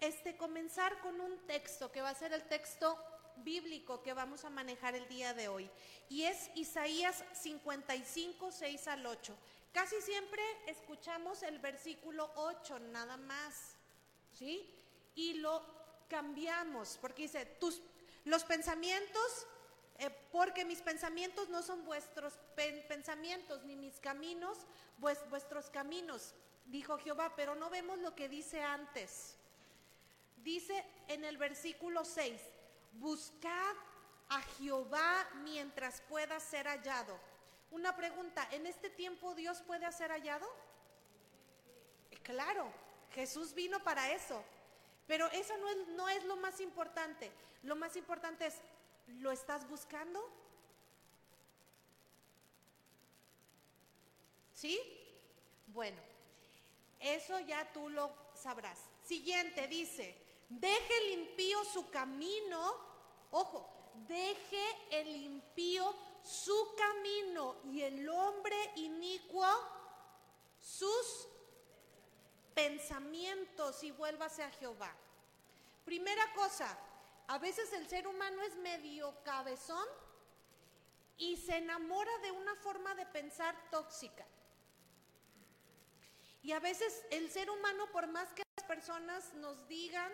este, 0.00 0.36
comenzar 0.36 0.98
con 1.00 1.20
un 1.20 1.38
texto 1.46 1.90
que 1.90 2.00
va 2.00 2.10
a 2.10 2.14
ser 2.14 2.32
el 2.32 2.42
texto 2.44 2.98
bíblico 3.36 4.02
que 4.02 4.14
vamos 4.14 4.44
a 4.44 4.50
manejar 4.50 4.94
el 4.94 5.06
día 5.08 5.34
de 5.34 5.48
hoy. 5.48 5.70
Y 6.08 6.24
es 6.24 6.50
Isaías 6.54 7.24
55, 7.32 8.50
6 8.52 8.88
al 8.88 9.06
8. 9.06 9.36
Casi 9.72 10.00
siempre 10.00 10.42
escuchamos 10.66 11.42
el 11.42 11.58
versículo 11.58 12.30
8 12.36 12.78
nada 12.78 13.16
más, 13.16 13.76
¿sí? 14.32 14.72
Y 15.14 15.34
lo 15.34 15.62
cambiamos 16.08 16.98
porque 17.00 17.22
dice, 17.22 17.44
tus, 17.60 17.82
los 18.24 18.44
pensamientos, 18.44 19.46
eh, 19.98 20.10
porque 20.32 20.64
mis 20.64 20.80
pensamientos 20.80 21.48
no 21.48 21.62
son 21.62 21.84
vuestros 21.84 22.38
pensamientos, 22.88 23.64
ni 23.64 23.76
mis 23.76 23.98
caminos 24.00 24.58
vuestros 24.98 25.68
caminos, 25.70 26.34
dijo 26.66 26.98
Jehová, 26.98 27.34
pero 27.36 27.54
no 27.54 27.70
vemos 27.70 27.98
lo 27.98 28.14
que 28.14 28.28
dice 28.28 28.62
antes. 28.62 29.36
Dice 30.46 30.84
en 31.08 31.24
el 31.24 31.38
versículo 31.38 32.04
6, 32.04 32.40
buscad 32.92 33.74
a 34.28 34.40
Jehová 34.42 35.28
mientras 35.42 36.00
pueda 36.02 36.38
ser 36.38 36.68
hallado. 36.68 37.18
Una 37.72 37.96
pregunta, 37.96 38.46
¿en 38.52 38.64
este 38.64 38.88
tiempo 38.88 39.34
Dios 39.34 39.60
puede 39.62 39.90
ser 39.90 40.12
hallado? 40.12 40.46
Claro, 42.22 42.72
Jesús 43.12 43.54
vino 43.54 43.82
para 43.82 44.12
eso. 44.12 44.40
Pero 45.08 45.26
eso 45.32 45.56
no 45.56 45.68
es, 45.68 45.88
no 45.88 46.08
es 46.08 46.22
lo 46.22 46.36
más 46.36 46.60
importante. 46.60 47.32
Lo 47.64 47.74
más 47.74 47.96
importante 47.96 48.46
es, 48.46 48.54
¿lo 49.18 49.32
estás 49.32 49.68
buscando? 49.68 50.24
¿Sí? 54.52 54.80
Bueno, 55.66 56.00
eso 57.00 57.36
ya 57.40 57.72
tú 57.72 57.88
lo 57.88 58.14
sabrás. 58.32 58.78
Siguiente 59.02 59.66
dice, 59.66 60.24
Deje 60.48 60.98
el 60.98 61.20
impío 61.20 61.64
su 61.64 61.90
camino, 61.90 62.74
ojo, 63.30 63.92
deje 64.08 64.64
el 64.90 65.08
impío 65.16 65.94
su 66.22 66.74
camino 66.76 67.56
y 67.64 67.82
el 67.82 68.08
hombre 68.08 68.56
inicuo 68.76 69.46
sus 70.60 71.28
pensamientos 72.54 73.82
y 73.82 73.90
vuélvase 73.90 74.42
a 74.42 74.50
Jehová. 74.50 74.92
Primera 75.84 76.32
cosa, 76.34 76.78
a 77.28 77.38
veces 77.38 77.72
el 77.72 77.88
ser 77.88 78.06
humano 78.06 78.42
es 78.42 78.56
medio 78.56 79.14
cabezón 79.22 79.86
y 81.18 81.36
se 81.36 81.56
enamora 81.56 82.10
de 82.18 82.30
una 82.30 82.54
forma 82.56 82.94
de 82.94 83.06
pensar 83.06 83.54
tóxica. 83.70 84.26
Y 86.42 86.52
a 86.52 86.60
veces 86.60 87.04
el 87.10 87.30
ser 87.30 87.50
humano, 87.50 87.90
por 87.90 88.06
más 88.06 88.32
que 88.32 88.42
las 88.56 88.66
personas 88.66 89.34
nos 89.34 89.66
digan, 89.68 90.12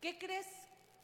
¿Qué 0.00 0.18
crees? 0.18 0.46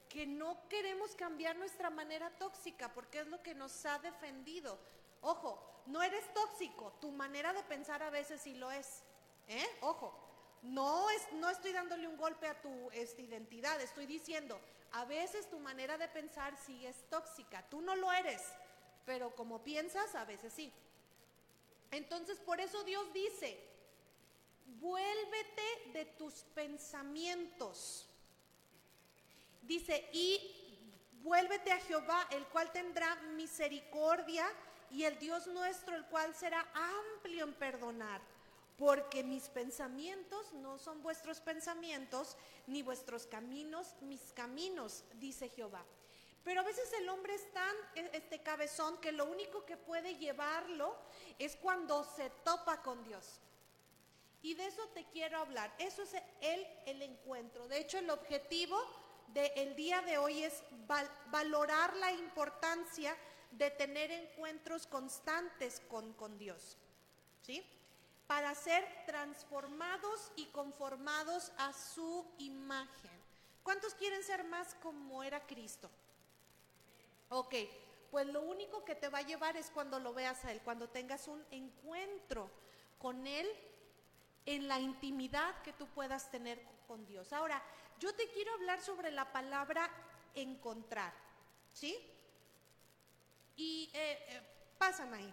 Que 0.09 0.27
no 0.27 0.69
queremos 0.69 1.15
cambiar 1.15 1.57
nuestra 1.57 1.91
manera 1.91 2.31
tóxica 2.39 2.93
porque 2.93 3.21
es 3.21 3.27
lo 3.29 3.43
que 3.43 3.55
nos 3.55 3.85
ha 3.87 3.99
defendido. 3.99 4.79
Ojo, 5.23 5.83
no 5.87 6.03
eres 6.03 6.25
tóxico, 6.35 6.93
tu 7.01 7.11
manera 7.11 7.53
de 7.53 7.63
pensar 7.65 8.03
a 8.03 8.11
veces 8.11 8.41
sí 8.41 8.55
lo 8.55 8.71
es. 8.71 9.03
¿Eh? 9.49 9.67
Ojo, 9.81 10.17
no, 10.63 11.11
es, 11.11 11.33
no 11.35 11.49
estoy 11.49 11.73
dándole 11.73 12.07
un 12.07 12.17
golpe 12.17 12.47
a 12.47 12.61
tu 12.61 12.91
esta 12.93 13.21
identidad, 13.21 13.81
estoy 13.81 14.07
diciendo, 14.07 14.61
a 14.93 15.05
veces 15.05 15.49
tu 15.51 15.59
manera 15.59 15.99
de 15.99 16.09
pensar 16.09 16.57
sí 16.57 16.87
es 16.87 17.09
tóxica, 17.09 17.69
tú 17.69 17.81
no 17.81 17.97
lo 17.97 18.13
eres, 18.13 18.43
pero 19.05 19.35
como 19.35 19.63
piensas, 19.65 20.15
a 20.15 20.25
veces 20.25 20.53
sí. 20.53 20.73
Entonces, 21.91 22.39
por 22.39 22.61
eso 22.61 22.85
Dios 22.85 23.13
dice, 23.13 23.59
vuélvete 24.81 25.91
de 25.93 26.05
tus 26.05 26.35
pensamientos. 26.55 28.09
Dice, 29.63 30.09
y 30.13 30.41
vuélvete 31.23 31.73
a 31.73 31.79
Jehová, 31.79 32.27
el 32.31 32.45
cual 32.47 32.71
tendrá 32.73 33.15
misericordia, 33.37 34.47
y 34.91 35.05
el 35.05 35.19
Dios 35.19 35.47
nuestro, 35.47 35.97
el 35.97 36.05
cual 36.07 36.35
será 36.35 36.67
amplio 36.75 37.45
en 37.45 37.55
perdonar. 37.55 38.21
Porque 38.77 39.23
mis 39.23 39.49
pensamientos 39.49 40.53
no 40.55 40.79
son 40.79 41.03
vuestros 41.03 41.41
pensamientos, 41.41 42.37
ni 42.67 42.83
vuestros 42.83 43.27
caminos 43.27 43.95
mis 44.03 44.33
caminos, 44.33 45.05
dice 45.15 45.49
Jehová. 45.49 45.85
Pero 46.45 46.61
a 46.61 46.65
veces 46.65 46.93
el 46.95 47.09
hombre 47.09 47.35
es 47.35 47.53
tan 47.53 47.75
e, 47.95 48.11
este 48.13 48.43
cabezón 48.43 48.99
que 48.99 49.13
lo 49.13 49.27
único 49.27 49.65
que 49.65 49.77
puede 49.77 50.17
llevarlo 50.17 50.97
es 51.39 51.57
cuando 51.57 52.05
se 52.05 52.31
topa 52.45 52.83
con 52.83 53.05
Dios. 53.05 53.41
Y 54.43 54.55
de 54.55 54.67
eso 54.67 54.85
te 54.89 55.05
quiero 55.05 55.39
hablar. 55.39 55.73
Eso 55.79 56.03
es 56.03 56.15
el, 56.41 56.67
el 56.87 57.03
encuentro. 57.03 57.69
De 57.69 57.79
hecho, 57.79 57.99
el 57.99 58.11
objetivo 58.11 58.77
del 59.33 59.75
día 59.77 60.03
de 60.03 60.19
hoy 60.19 60.43
es 60.43 60.63
valorar 61.31 61.97
la 61.97 62.13
importancia 62.13 63.17
de 63.51 63.71
tener 63.71 64.11
encuentros 64.11 64.87
constantes 64.87 65.81
con, 65.89 66.13
con 66.15 66.39
Dios, 66.39 66.77
¿sí? 67.43 67.65
Para 68.27 68.55
ser 68.55 68.87
transformados 69.07 70.33
y 70.37 70.47
conformados 70.47 71.53
a 71.59 71.73
su 71.73 72.27
imagen. 72.39 73.11
¿Cuántos 73.63 73.95
quieren 73.95 74.23
ser 74.23 74.45
más 74.45 74.75
como 74.83 75.23
era 75.23 75.47
Cristo? 75.47 75.91
Ok, 77.29 77.55
pues 78.11 78.27
lo 78.27 78.43
único 78.43 78.85
que 78.85 78.95
te 78.95 79.09
va 79.09 79.19
a 79.19 79.27
llevar 79.27 79.57
es 79.57 79.71
cuando 79.71 79.99
lo 79.99 80.13
veas 80.13 80.45
a 80.45 80.53
Él, 80.53 80.61
cuando 80.63 80.89
tengas 80.89 81.29
un 81.29 81.45
encuentro 81.51 82.51
con 82.99 83.27
Él 83.27 83.49
en 84.45 84.69
la 84.69 84.79
intimidad 84.81 85.61
que 85.63 85.73
tú 85.73 85.87
puedas 85.89 86.31
tener 86.31 86.63
con 86.87 87.07
Dios. 87.07 87.33
Ahora, 87.33 87.63
yo 88.03 88.13
te 88.17 88.29
quiero 88.31 88.53
hablar 88.55 88.81
sobre 88.81 89.13
la 89.13 89.33
palabra 89.33 89.89
encontrar, 90.35 91.13
¿sí? 91.73 91.97
Y 93.55 93.89
eh, 93.95 94.27
eh, 94.29 94.43
pasan 94.77 95.15
ahí, 95.15 95.33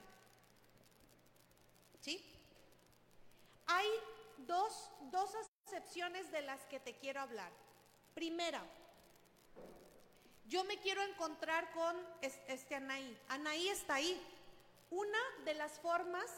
¿sí? 2.00 2.24
Hay 3.66 3.88
dos, 4.46 4.92
dos 5.12 5.32
acepciones 5.66 6.32
de 6.32 6.44
las 6.44 6.64
que 6.66 6.80
te 6.80 6.94
quiero 6.94 7.22
hablar. 7.22 7.52
Primera, 8.14 8.62
yo 10.46 10.64
me 10.66 10.78
quiero 10.78 11.02
encontrar 11.02 11.72
con 11.72 11.96
este 12.22 12.76
Anaí. 12.76 13.20
Anaí 13.30 13.68
está 13.70 13.96
ahí. 13.96 14.22
Una 14.92 15.20
de 15.44 15.56
las 15.56 15.80
formas 15.80 16.30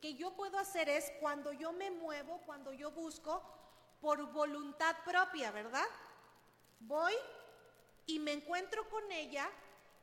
que 0.00 0.14
yo 0.14 0.32
puedo 0.32 0.58
hacer 0.58 0.88
es 0.88 1.12
cuando 1.20 1.52
yo 1.52 1.70
me 1.72 1.92
muevo, 1.92 2.38
cuando 2.44 2.72
yo 2.72 2.90
busco 2.90 3.59
por 4.00 4.32
voluntad 4.32 4.96
propia, 5.04 5.50
¿verdad? 5.50 5.86
Voy 6.80 7.14
y 8.06 8.18
me 8.18 8.32
encuentro 8.32 8.88
con 8.88 9.10
ella 9.12 9.48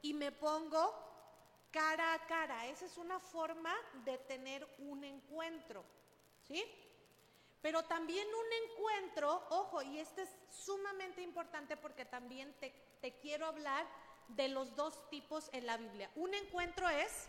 y 0.01 0.13
me 0.13 0.31
pongo 0.31 0.93
cara 1.71 2.13
a 2.13 2.25
cara. 2.27 2.67
Esa 2.67 2.85
es 2.85 2.97
una 2.97 3.19
forma 3.19 3.73
de 4.05 4.17
tener 4.19 4.67
un 4.79 5.03
encuentro, 5.03 5.83
¿sí? 6.47 6.63
Pero 7.61 7.83
también 7.83 8.27
un 8.27 8.71
encuentro, 8.71 9.47
ojo, 9.49 9.81
y 9.81 9.99
este 9.99 10.23
es 10.23 10.29
sumamente 10.51 11.21
importante 11.21 11.75
porque 11.75 12.05
también 12.05 12.53
te 12.59 12.71
te 13.01 13.11
quiero 13.19 13.45
hablar 13.45 13.85
de 14.29 14.47
los 14.49 14.75
dos 14.75 15.09
tipos 15.09 15.49
en 15.53 15.65
la 15.65 15.77
Biblia. 15.77 16.09
Un 16.15 16.33
encuentro 16.33 16.87
es 16.89 17.27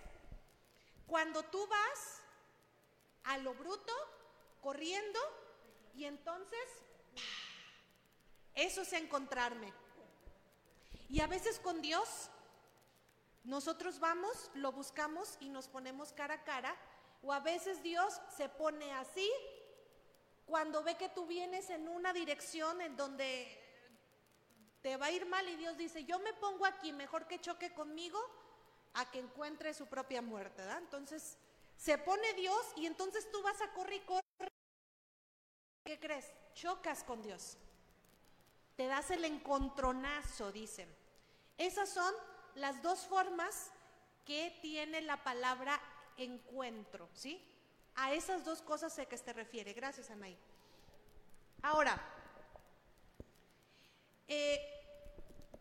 cuando 1.07 1.43
tú 1.45 1.67
vas 1.67 2.21
a 3.25 3.39
lo 3.39 3.55
bruto, 3.55 3.93
corriendo, 4.63 5.21
y 5.99 6.05
entonces, 6.05 6.61
eso 8.55 8.83
es 8.83 8.93
encontrarme. 8.93 9.73
Y 11.09 11.21
a 11.21 11.27
veces 11.27 11.59
con 11.59 11.83
Dios, 11.83 12.31
nosotros 13.43 13.99
vamos, 13.99 14.51
lo 14.55 14.71
buscamos 14.71 15.37
y 15.41 15.49
nos 15.49 15.67
ponemos 15.67 16.13
cara 16.13 16.35
a 16.35 16.45
cara, 16.45 16.77
o 17.23 17.33
a 17.33 17.41
veces 17.41 17.83
Dios 17.83 18.21
se 18.37 18.49
pone 18.49 18.93
así 18.93 19.29
cuando 20.47 20.85
ve 20.85 20.97
que 20.97 21.09
tú 21.09 21.27
vienes 21.27 21.69
en 21.69 21.89
una 21.89 22.13
dirección 22.13 22.81
en 22.81 22.97
donde 22.97 23.59
te 24.81 24.97
va 24.97 25.07
a 25.07 25.11
ir 25.11 25.27
mal 25.27 25.49
y 25.49 25.57
Dios 25.57 25.77
dice, 25.77 26.05
yo 26.05 26.21
me 26.21 26.33
pongo 26.35 26.65
aquí, 26.65 26.93
mejor 26.93 27.27
que 27.27 27.41
choque 27.41 27.75
conmigo 27.75 28.21
a 28.95 29.11
que 29.11 29.19
encuentre 29.19 29.75
su 29.75 29.87
propia 29.87 30.23
muerte. 30.23 30.63
Entonces, 30.79 31.37
se 31.77 31.99
pone 31.99 32.35
Dios 32.35 32.65
y 32.77 32.87
entonces 32.87 33.29
tú 33.33 33.43
vas 33.43 33.61
a 33.63 33.73
correr 33.73 33.95
y 33.95 34.01
correr. 34.01 34.28
¿Qué 35.89 35.99
crees? 35.99 36.27
Chocas 36.53 37.03
con 37.03 37.23
Dios. 37.23 37.57
Te 38.77 38.87
das 38.87 39.11
el 39.11 39.25
encontronazo, 39.25 40.53
dicen. 40.53 40.87
Esas 41.57 41.89
son 41.89 42.13
las 42.57 42.83
dos 42.83 43.07
formas 43.07 43.71
que 44.27 44.59
tiene 44.61 45.01
la 45.01 45.25
palabra 45.25 45.81
encuentro, 46.19 47.09
¿sí? 47.15 47.43
A 47.95 48.13
esas 48.13 48.45
dos 48.45 48.61
cosas 48.61 48.95
sé 48.95 49.07
que 49.07 49.17
se 49.17 49.33
refiere. 49.33 49.73
Gracias, 49.73 50.11
Anaí. 50.11 50.37
Ahora, 51.63 51.99
eh, 54.29 54.61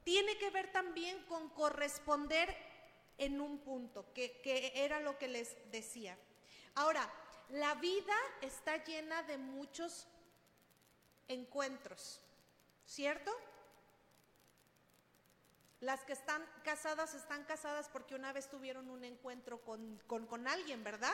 tiene 0.03 0.37
que 0.37 0.49
ver 0.49 0.73
también 0.73 1.23
con 1.23 1.47
corresponder 1.51 2.53
en 3.17 3.39
un 3.39 3.59
punto, 3.59 4.11
que, 4.13 4.41
que 4.41 4.73
era 4.75 4.99
lo 4.99 5.17
que 5.17 5.29
les 5.29 5.55
decía. 5.71 6.17
Ahora, 6.75 7.09
la 7.47 7.75
vida 7.75 8.13
está 8.41 8.83
llena 8.83 9.23
de 9.23 9.37
muchos 9.37 10.05
encuentros, 11.27 12.21
¿cierto? 12.85 13.31
Las 15.79 16.03
que 16.05 16.13
están 16.13 16.43
casadas 16.63 17.13
están 17.13 17.43
casadas 17.43 17.89
porque 17.89 18.15
una 18.15 18.33
vez 18.33 18.49
tuvieron 18.49 18.89
un 18.89 19.03
encuentro 19.03 19.61
con, 19.61 20.01
con, 20.07 20.47
alguien, 20.47 20.83
¿verdad? 20.83 21.13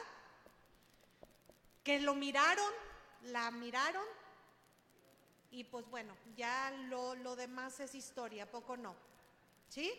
Que 1.83 1.99
lo 1.99 2.15
miraron, 2.15 2.71
la 3.23 3.51
miraron 3.51 4.05
y 5.51 5.65
pues 5.65 5.87
bueno, 5.89 6.15
ya 6.35 6.71
lo, 6.87 7.15
lo 7.15 7.35
demás 7.35 7.79
es 7.79 7.93
historia, 7.93 8.49
poco 8.49 8.77
no. 8.77 8.95
¿Sí? 9.67 9.91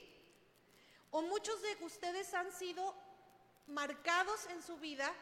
O 1.11 1.23
muchos 1.23 1.61
de 1.63 1.85
ustedes 1.85 2.33
han 2.35 2.51
sido 2.51 2.95
marcados 3.67 4.47
en 4.47 4.63
su 4.63 4.79
vida 4.79 5.13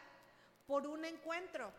por 0.67 0.87
un 0.87 1.05
encuentro. 1.05 1.71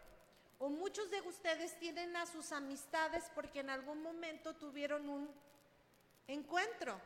O 0.64 0.70
muchos 0.70 1.10
de 1.10 1.20
ustedes 1.20 1.78
tienen 1.78 2.16
a 2.16 2.24
sus 2.24 2.50
amistades 2.50 3.30
porque 3.34 3.60
en 3.60 3.68
algún 3.68 4.02
momento 4.02 4.54
tuvieron 4.54 5.06
un 5.10 5.30
encuentro. 6.26 6.98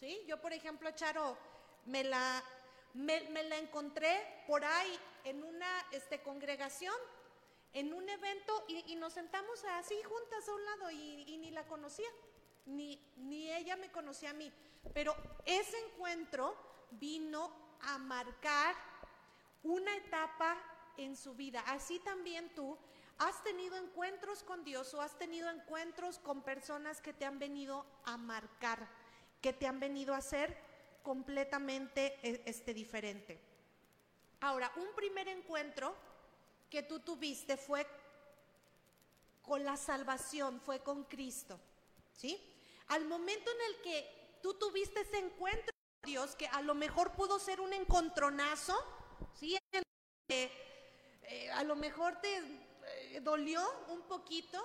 ¿Sí? 0.00 0.24
Yo, 0.26 0.40
por 0.40 0.52
ejemplo, 0.52 0.90
Charo, 0.90 1.38
me 1.86 2.02
la, 2.02 2.42
me, 2.94 3.20
la 3.44 3.56
encontré 3.56 4.42
por 4.48 4.64
ahí 4.64 4.98
en 5.22 5.44
una 5.44 5.68
este, 5.92 6.20
congregación 6.22 6.96
en 7.72 7.94
un 7.94 8.08
evento 8.08 8.64
y, 8.66 8.96
nos 8.96 9.12
sentamos 9.12 9.62
así 9.78 9.94
juntas 10.02 10.48
a 10.48 10.54
un 10.54 10.64
lado 10.64 10.90
y, 10.90 11.38
ni 11.38 11.52
la 11.52 11.64
conocía, 11.68 12.08
ni, 12.66 13.00
ni 13.18 13.48
ella 13.52 13.76
me 13.76 13.92
conocía 13.92 14.30
a 14.30 14.34
mí. 14.34 14.52
Pero 14.92 15.14
ese 15.46 15.78
encuentro 15.86 16.56
vino 16.90 17.52
a 17.80 17.96
marcar 17.96 18.74
una 19.62 19.94
etapa 19.94 20.58
en 20.98 21.16
su 21.16 21.34
vida. 21.34 21.62
Así 21.66 21.98
también 22.00 22.54
tú 22.54 22.76
has 23.18 23.42
tenido 23.42 23.76
encuentros 23.76 24.42
con 24.42 24.64
Dios 24.64 24.92
o 24.94 25.00
has 25.00 25.18
tenido 25.18 25.50
encuentros 25.50 26.18
con 26.18 26.42
personas 26.42 27.00
que 27.00 27.12
te 27.12 27.24
han 27.24 27.38
venido 27.38 27.86
a 28.04 28.16
marcar, 28.16 28.88
que 29.40 29.52
te 29.52 29.66
han 29.66 29.80
venido 29.80 30.14
a 30.14 30.18
hacer 30.18 30.56
completamente 31.02 32.18
e, 32.22 32.42
este, 32.44 32.74
diferente. 32.74 33.40
Ahora, 34.40 34.70
un 34.76 34.94
primer 34.94 35.26
encuentro 35.28 35.96
que 36.70 36.82
tú 36.82 37.00
tuviste 37.00 37.56
fue 37.56 37.86
con 39.42 39.64
la 39.64 39.76
salvación, 39.76 40.60
fue 40.60 40.80
con 40.80 41.04
Cristo. 41.04 41.58
¿Sí? 42.12 42.38
Al 42.88 43.04
momento 43.04 43.50
en 43.50 43.74
el 43.74 43.82
que 43.82 44.38
tú 44.42 44.54
tuviste 44.54 45.00
ese 45.00 45.18
encuentro 45.18 45.72
con 46.00 46.10
Dios, 46.10 46.34
que 46.34 46.46
a 46.48 46.62
lo 46.62 46.74
mejor 46.74 47.12
pudo 47.12 47.38
ser 47.38 47.60
un 47.60 47.72
encontronazo, 47.72 48.76
¿sí? 49.34 49.56
Eh, 51.28 51.50
a 51.50 51.62
lo 51.62 51.76
mejor 51.76 52.20
te 52.20 52.36
eh, 52.36 53.20
dolió 53.22 53.62
un 53.88 54.02
poquito, 54.02 54.58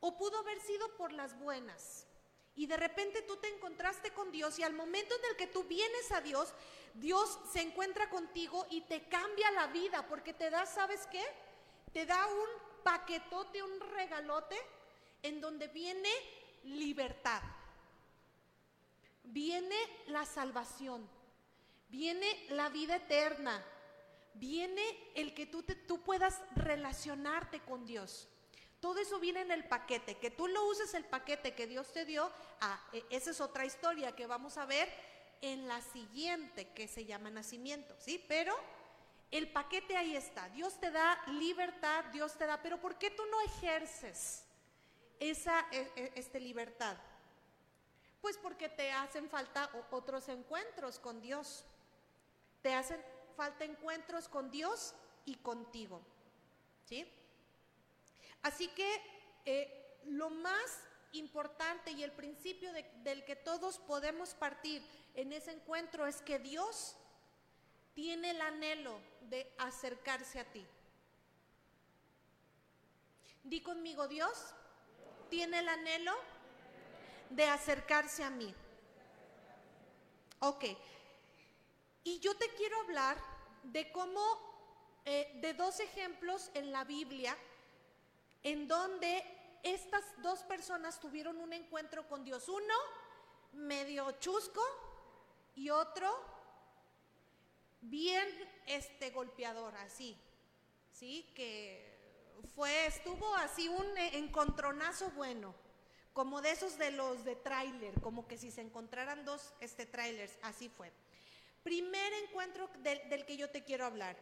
o 0.00 0.16
pudo 0.16 0.38
haber 0.38 0.60
sido 0.60 0.96
por 0.96 1.12
las 1.12 1.38
buenas. 1.38 2.06
Y 2.54 2.66
de 2.66 2.76
repente 2.76 3.22
tú 3.22 3.36
te 3.36 3.48
encontraste 3.48 4.12
con 4.12 4.32
Dios 4.32 4.58
y 4.58 4.62
al 4.62 4.72
momento 4.72 5.14
en 5.14 5.30
el 5.30 5.36
que 5.36 5.46
tú 5.46 5.64
vienes 5.64 6.10
a 6.12 6.20
Dios, 6.20 6.52
Dios 6.94 7.38
se 7.52 7.60
encuentra 7.60 8.10
contigo 8.10 8.66
y 8.70 8.80
te 8.82 9.08
cambia 9.08 9.50
la 9.52 9.68
vida 9.68 10.06
porque 10.08 10.32
te 10.32 10.50
da, 10.50 10.66
¿sabes 10.66 11.06
qué? 11.06 11.24
Te 11.92 12.04
da 12.06 12.26
un 12.26 12.82
paquetote, 12.82 13.62
un 13.62 13.80
regalote 13.80 14.56
en 15.22 15.40
donde 15.40 15.68
viene 15.68 16.10
libertad. 16.64 17.42
Viene 19.24 19.76
la 20.06 20.24
salvación. 20.24 21.08
Viene 21.88 22.46
la 22.50 22.68
vida 22.70 22.96
eterna. 22.96 23.64
Viene 24.38 24.82
el 25.14 25.34
que 25.34 25.46
tú, 25.46 25.62
te, 25.62 25.74
tú 25.74 26.02
puedas 26.02 26.40
relacionarte 26.54 27.60
con 27.60 27.84
Dios. 27.86 28.28
Todo 28.80 28.98
eso 28.98 29.18
viene 29.18 29.40
en 29.40 29.50
el 29.50 29.64
paquete. 29.64 30.16
Que 30.18 30.30
tú 30.30 30.46
lo 30.46 30.66
uses 30.66 30.94
el 30.94 31.04
paquete 31.04 31.54
que 31.54 31.66
Dios 31.66 31.92
te 31.92 32.04
dio, 32.04 32.30
ah, 32.60 32.80
e, 32.92 33.04
esa 33.10 33.30
es 33.30 33.40
otra 33.40 33.64
historia 33.64 34.14
que 34.14 34.26
vamos 34.26 34.56
a 34.56 34.66
ver 34.66 34.88
en 35.40 35.66
la 35.68 35.80
siguiente 35.80 36.68
que 36.72 36.88
se 36.88 37.04
llama 37.04 37.30
nacimiento, 37.30 37.94
¿sí? 37.98 38.24
Pero 38.28 38.56
el 39.30 39.50
paquete 39.50 39.96
ahí 39.96 40.16
está. 40.16 40.48
Dios 40.50 40.78
te 40.80 40.90
da 40.90 41.20
libertad, 41.26 42.04
Dios 42.06 42.36
te 42.36 42.46
da, 42.46 42.62
pero 42.62 42.80
¿por 42.80 42.96
qué 42.98 43.10
tú 43.10 43.24
no 43.26 43.40
ejerces 43.42 44.44
esa 45.18 45.66
e, 45.72 45.90
e, 45.96 46.12
este, 46.14 46.40
libertad? 46.40 46.96
Pues 48.20 48.36
porque 48.38 48.68
te 48.68 48.90
hacen 48.92 49.28
falta 49.28 49.70
otros 49.90 50.28
encuentros 50.28 50.98
con 50.98 51.20
Dios. 51.20 51.64
Te 52.62 52.74
hacen 52.74 53.00
falta 53.38 53.64
encuentros 53.64 54.28
con 54.28 54.50
Dios 54.50 54.96
y 55.24 55.36
contigo. 55.36 56.02
¿Sí? 56.86 57.08
Así 58.42 58.66
que 58.68 59.00
eh, 59.44 60.00
lo 60.06 60.28
más 60.28 60.80
importante 61.12 61.92
y 61.92 62.02
el 62.02 62.10
principio 62.10 62.72
del 62.72 63.24
que 63.24 63.36
todos 63.36 63.78
podemos 63.78 64.34
partir 64.34 64.82
en 65.14 65.32
ese 65.32 65.52
encuentro 65.52 66.06
es 66.08 66.20
que 66.20 66.40
Dios 66.40 66.96
tiene 67.94 68.30
el 68.30 68.40
anhelo 68.40 69.00
de 69.30 69.54
acercarse 69.58 70.40
a 70.40 70.44
ti. 70.44 70.66
Di 73.44 73.62
conmigo, 73.62 74.08
Dios 74.08 74.52
tiene 75.30 75.60
el 75.60 75.68
anhelo 75.68 76.14
de 77.30 77.46
acercarse 77.46 78.24
a 78.24 78.30
mí. 78.30 78.52
Ok. 80.40 80.64
Y 82.04 82.18
yo 82.20 82.36
te 82.36 82.48
quiero 82.54 82.80
hablar 82.80 83.16
de 83.62 83.90
cómo, 83.92 84.20
eh, 85.04 85.38
de 85.40 85.54
dos 85.54 85.80
ejemplos 85.80 86.50
en 86.54 86.72
la 86.72 86.84
Biblia, 86.84 87.36
en 88.42 88.68
donde 88.68 89.24
estas 89.62 90.04
dos 90.22 90.42
personas 90.44 91.00
tuvieron 91.00 91.38
un 91.38 91.52
encuentro 91.52 92.06
con 92.08 92.24
Dios. 92.24 92.48
Uno 92.48 92.74
medio 93.52 94.12
chusco 94.20 94.62
y 95.54 95.70
otro 95.70 96.08
bien 97.80 98.28
este 98.66 99.10
golpeador, 99.10 99.74
así, 99.76 100.16
¿sí? 100.92 101.30
Que 101.34 101.98
fue, 102.54 102.86
estuvo 102.86 103.34
así 103.36 103.68
un 103.68 103.96
encontronazo 103.96 105.10
bueno 105.10 105.54
como 106.12 106.42
de 106.42 106.50
esos 106.50 106.78
de 106.78 106.90
los 106.90 107.24
de 107.24 107.36
tráiler, 107.36 108.00
como 108.00 108.26
que 108.26 108.36
si 108.36 108.50
se 108.50 108.60
encontraran 108.60 109.24
dos 109.24 109.54
este, 109.60 109.86
trailers, 109.86 110.36
así 110.42 110.68
fue. 110.68 110.92
Primer 111.62 112.12
encuentro 112.24 112.68
del, 112.78 113.08
del 113.08 113.24
que 113.26 113.36
yo 113.36 113.50
te 113.50 113.64
quiero 113.64 113.84
hablar. 113.84 114.16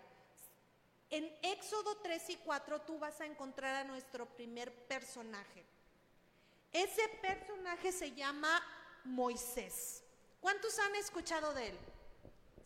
En 1.11 1.25
Éxodo 1.43 1.97
3 1.99 2.31
y 2.31 2.37
4 2.37 2.81
tú 2.83 2.99
vas 2.99 3.21
a 3.21 3.27
encontrar 3.27 3.75
a 3.77 3.85
nuestro 3.85 4.27
primer 4.27 4.73
personaje. 4.87 5.65
Ese 6.73 7.09
personaje 7.23 7.93
se 7.93 8.13
llama 8.13 8.63
Moisés. 9.05 10.03
¿Cuántos 10.41 10.79
han 10.79 10.95
escuchado 10.97 11.55
de 11.55 11.69
él? 11.69 11.79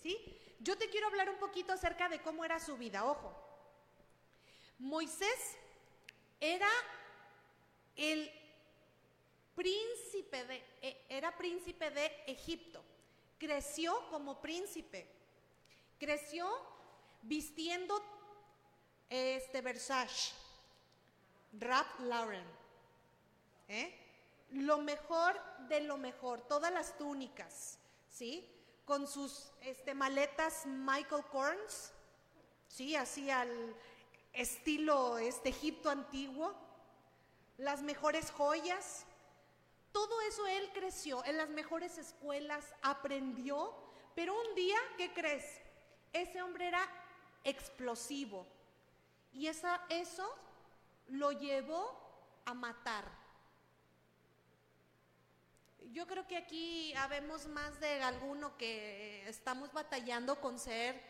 ¿Sí? 0.03 0.39
Yo 0.61 0.77
te 0.77 0.89
quiero 0.89 1.07
hablar 1.07 1.31
un 1.31 1.39
poquito 1.39 1.73
acerca 1.73 2.09
de 2.09 2.21
cómo 2.21 2.45
era 2.45 2.59
su 2.59 2.77
vida, 2.77 3.05
ojo. 3.05 3.35
Moisés 4.79 5.57
era 6.41 6.69
el 7.97 8.31
príncipe 9.55 10.45
de 10.45 10.57
e, 10.81 11.07
era 11.09 11.37
príncipe 11.37 11.91
de 11.91 12.07
Egipto. 12.27 12.83
Creció 13.41 14.07
como 14.11 14.39
príncipe. 14.43 15.11
Creció 15.99 16.47
vistiendo 17.23 17.99
este 19.09 19.63
Versace, 19.63 20.35
Rap 21.59 21.87
Lauren. 22.01 22.45
¿eh? 23.69 23.97
Lo 24.51 24.83
mejor 24.83 25.41
de 25.69 25.81
lo 25.81 25.97
mejor, 25.97 26.43
todas 26.43 26.71
las 26.71 26.99
túnicas, 26.99 27.79
¿sí? 28.11 28.47
Con 28.85 29.07
sus 29.07 29.51
este, 29.63 29.95
maletas 29.95 30.67
Michael 30.67 31.25
Korns, 31.33 31.93
¿sí? 32.69 32.95
Así 32.95 33.31
al 33.31 33.75
estilo 34.35 35.17
este 35.17 35.49
Egipto 35.49 35.89
antiguo, 35.89 36.55
las 37.57 37.81
mejores 37.81 38.31
joyas. 38.33 39.07
Todo 39.93 40.21
eso 40.23 40.47
él 40.47 40.71
creció 40.73 41.25
en 41.25 41.37
las 41.37 41.49
mejores 41.49 41.99
escuelas, 41.99 42.75
aprendió, 42.83 43.75
pero 44.15 44.39
un 44.41 44.55
día, 44.55 44.79
¿qué 44.97 45.13
crees? 45.13 45.45
Ese 46.13 46.43
hombre 46.43 46.69
era 46.69 46.89
explosivo 47.45 48.47
y 49.33 49.47
esa, 49.47 49.81
eso 49.89 50.29
lo 51.09 51.33
llevó 51.33 51.99
a 52.45 52.55
matar. 52.55 53.05
Yo 55.93 56.07
creo 56.07 56.27
que 56.27 56.37
aquí 56.37 56.95
habemos 56.95 57.47
más 57.47 57.81
de 57.81 58.03
alguno 58.03 58.57
que 58.57 59.29
estamos 59.29 59.73
batallando 59.73 60.41
con 60.41 60.59
ser 60.59 61.03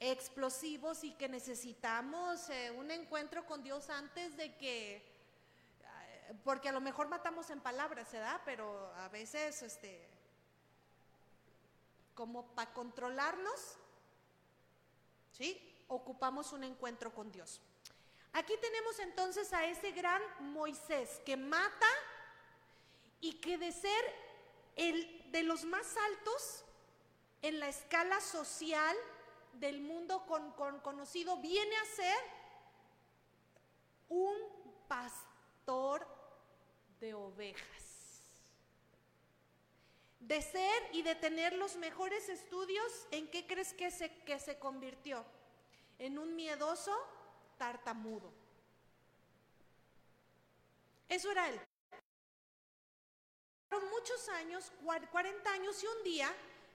explosivos 0.00 1.04
y 1.04 1.12
que 1.12 1.28
necesitamos 1.28 2.48
eh, 2.48 2.70
un 2.70 2.90
encuentro 2.90 3.46
con 3.46 3.62
Dios 3.62 3.90
antes 3.90 4.36
de 4.36 4.56
que, 4.56 5.11
porque 6.44 6.68
a 6.68 6.72
lo 6.72 6.80
mejor 6.80 7.08
matamos 7.08 7.50
en 7.50 7.60
palabras, 7.60 8.10
¿verdad? 8.12 8.40
Pero 8.44 8.92
a 8.96 9.08
veces, 9.08 9.62
este, 9.62 10.08
como 12.14 12.46
para 12.54 12.72
controlarnos, 12.72 13.76
¿sí? 15.32 15.84
Ocupamos 15.88 16.52
un 16.52 16.64
encuentro 16.64 17.12
con 17.12 17.30
Dios. 17.32 17.60
Aquí 18.32 18.54
tenemos 18.60 18.98
entonces 18.98 19.52
a 19.52 19.66
ese 19.66 19.92
gran 19.92 20.22
Moisés 20.52 21.20
que 21.26 21.36
mata 21.36 21.88
y 23.20 23.34
que 23.34 23.58
de 23.58 23.72
ser 23.72 24.04
el 24.76 25.30
de 25.32 25.42
los 25.42 25.64
más 25.64 25.96
altos 25.96 26.64
en 27.42 27.60
la 27.60 27.68
escala 27.68 28.20
social 28.20 28.96
del 29.54 29.80
mundo 29.80 30.24
con, 30.26 30.80
conocido, 30.80 31.36
viene 31.38 31.76
a 31.76 31.84
ser 31.84 32.18
un 34.08 34.36
pastor 34.88 36.06
de 37.02 37.14
ovejas. 37.14 37.82
De 40.20 40.40
ser 40.40 40.82
y 40.92 41.02
de 41.02 41.16
tener 41.16 41.52
los 41.54 41.74
mejores 41.76 42.28
estudios, 42.28 43.08
¿en 43.10 43.28
qué 43.28 43.44
crees 43.44 43.74
que 43.74 43.90
se, 43.90 44.14
que 44.22 44.38
se 44.38 44.58
convirtió? 44.58 45.24
En 45.98 46.16
un 46.16 46.36
miedoso 46.36 46.96
tartamudo. 47.58 48.32
Eso 51.08 51.30
era 51.32 51.48
él. 51.48 51.60
Muchos 53.90 54.28
años, 54.28 54.72
40 55.10 55.52
años 55.52 55.82
y 55.82 55.86
un 55.86 56.04
día, 56.04 56.32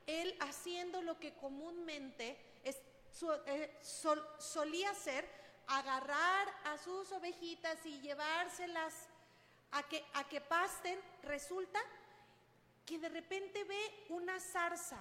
él 0.08 0.36
haciendo 0.42 1.02
lo 1.02 1.20
que 1.20 1.34
comúnmente 1.36 2.38
eh, 2.64 3.80
solía 3.82 4.90
hacer, 4.90 5.30
agarrar 5.68 6.54
a 6.66 6.78
sus 6.78 7.12
ovejitas 7.14 7.86
y 7.86 8.02
llevárselas 8.02 9.08
a 9.72 9.84
que, 9.84 10.06
a 10.14 10.28
que 10.28 10.42
pasten, 10.42 11.00
resulta 11.24 11.80
que 12.86 13.00
de 13.00 13.10
repente 13.10 13.64
ve 13.64 14.06
una 14.10 14.40
zarza. 14.40 14.98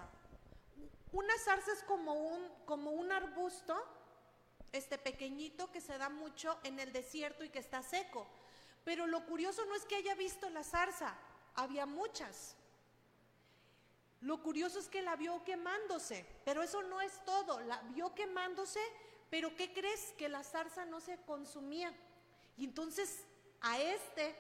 Una 1.13 1.39
zarza 1.39 1.73
es 1.73 1.83
como 1.85 2.13
un, 2.15 2.49
como 2.65 2.91
un 2.91 3.13
arbusto, 3.13 3.77
este 4.73 4.99
pequeñito 4.99 5.71
que 5.71 5.81
se 5.81 5.97
da 5.97 6.09
mucho 6.09 6.59
en 6.65 6.79
el 6.81 6.93
desierto 6.93 7.45
y 7.45 7.49
que 7.49 7.61
está 7.61 7.83
seco. 7.83 8.27
Pero 8.85 9.07
lo 9.07 9.25
curioso 9.27 9.65
no 9.67 9.75
es 9.75 9.85
que 9.85 9.97
haya 9.97 10.15
visto 10.15 10.51
la 10.51 10.63
zarza, 10.63 11.17
había 11.55 11.87
muchas. 11.87 12.57
Lo 14.21 14.43
curioso 14.43 14.79
es 14.79 14.89
que 14.89 15.03
la 15.03 15.17
vio 15.17 15.45
quemándose, 15.45 16.27
pero 16.45 16.63
eso 16.63 16.83
no 16.83 17.01
es 17.01 17.25
todo. 17.25 17.61
La 17.61 17.81
vio 17.95 18.15
quemándose, 18.15 18.81
pero 19.31 19.55
¿qué 19.57 19.73
crees? 19.73 20.13
Que 20.19 20.29
la 20.29 20.43
zarza 20.43 20.85
no 20.85 21.01
se 21.01 21.19
consumía. 21.23 21.93
Y 22.57 22.65
entonces 22.65 23.25
a 23.61 23.79
este 23.79 24.35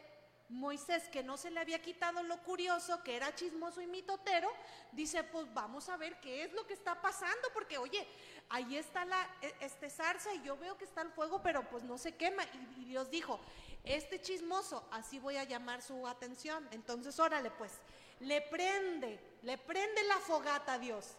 Moisés, 0.48 1.08
que 1.08 1.22
no 1.22 1.36
se 1.36 1.50
le 1.50 1.60
había 1.60 1.82
quitado 1.82 2.22
lo 2.22 2.42
curioso, 2.42 3.02
que 3.02 3.16
era 3.16 3.34
chismoso 3.34 3.80
y 3.80 3.86
mitotero, 3.86 4.48
dice, 4.92 5.24
pues 5.24 5.52
vamos 5.52 5.88
a 5.88 5.96
ver 5.96 6.20
qué 6.20 6.44
es 6.44 6.52
lo 6.52 6.66
que 6.66 6.74
está 6.74 7.00
pasando, 7.00 7.48
porque 7.52 7.78
oye, 7.78 8.06
ahí 8.48 8.76
está 8.76 9.04
la 9.04 9.28
e, 9.42 9.54
este 9.60 9.90
zarza 9.90 10.32
y 10.34 10.42
yo 10.42 10.56
veo 10.56 10.78
que 10.78 10.84
está 10.84 11.02
el 11.02 11.10
fuego, 11.10 11.42
pero 11.42 11.68
pues 11.68 11.82
no 11.82 11.98
se 11.98 12.14
quema. 12.14 12.44
Y, 12.44 12.82
y 12.82 12.84
Dios 12.84 13.10
dijo, 13.10 13.40
este 13.84 14.20
chismoso, 14.20 14.86
así 14.90 15.18
voy 15.18 15.36
a 15.36 15.44
llamar 15.44 15.82
su 15.82 16.06
atención. 16.06 16.68
Entonces, 16.72 17.18
órale, 17.18 17.50
pues, 17.52 17.72
le 18.20 18.40
prende, 18.42 19.38
le 19.42 19.58
prende 19.58 20.02
la 20.04 20.18
fogata 20.18 20.74
a 20.74 20.78
Dios. 20.78 21.16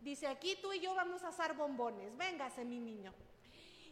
Dice, 0.00 0.26
aquí 0.26 0.56
tú 0.60 0.72
y 0.72 0.80
yo 0.80 0.94
vamos 0.94 1.22
a 1.22 1.28
asar 1.28 1.54
bombones, 1.54 2.16
véngase 2.16 2.64
mi 2.64 2.78
niño. 2.78 3.12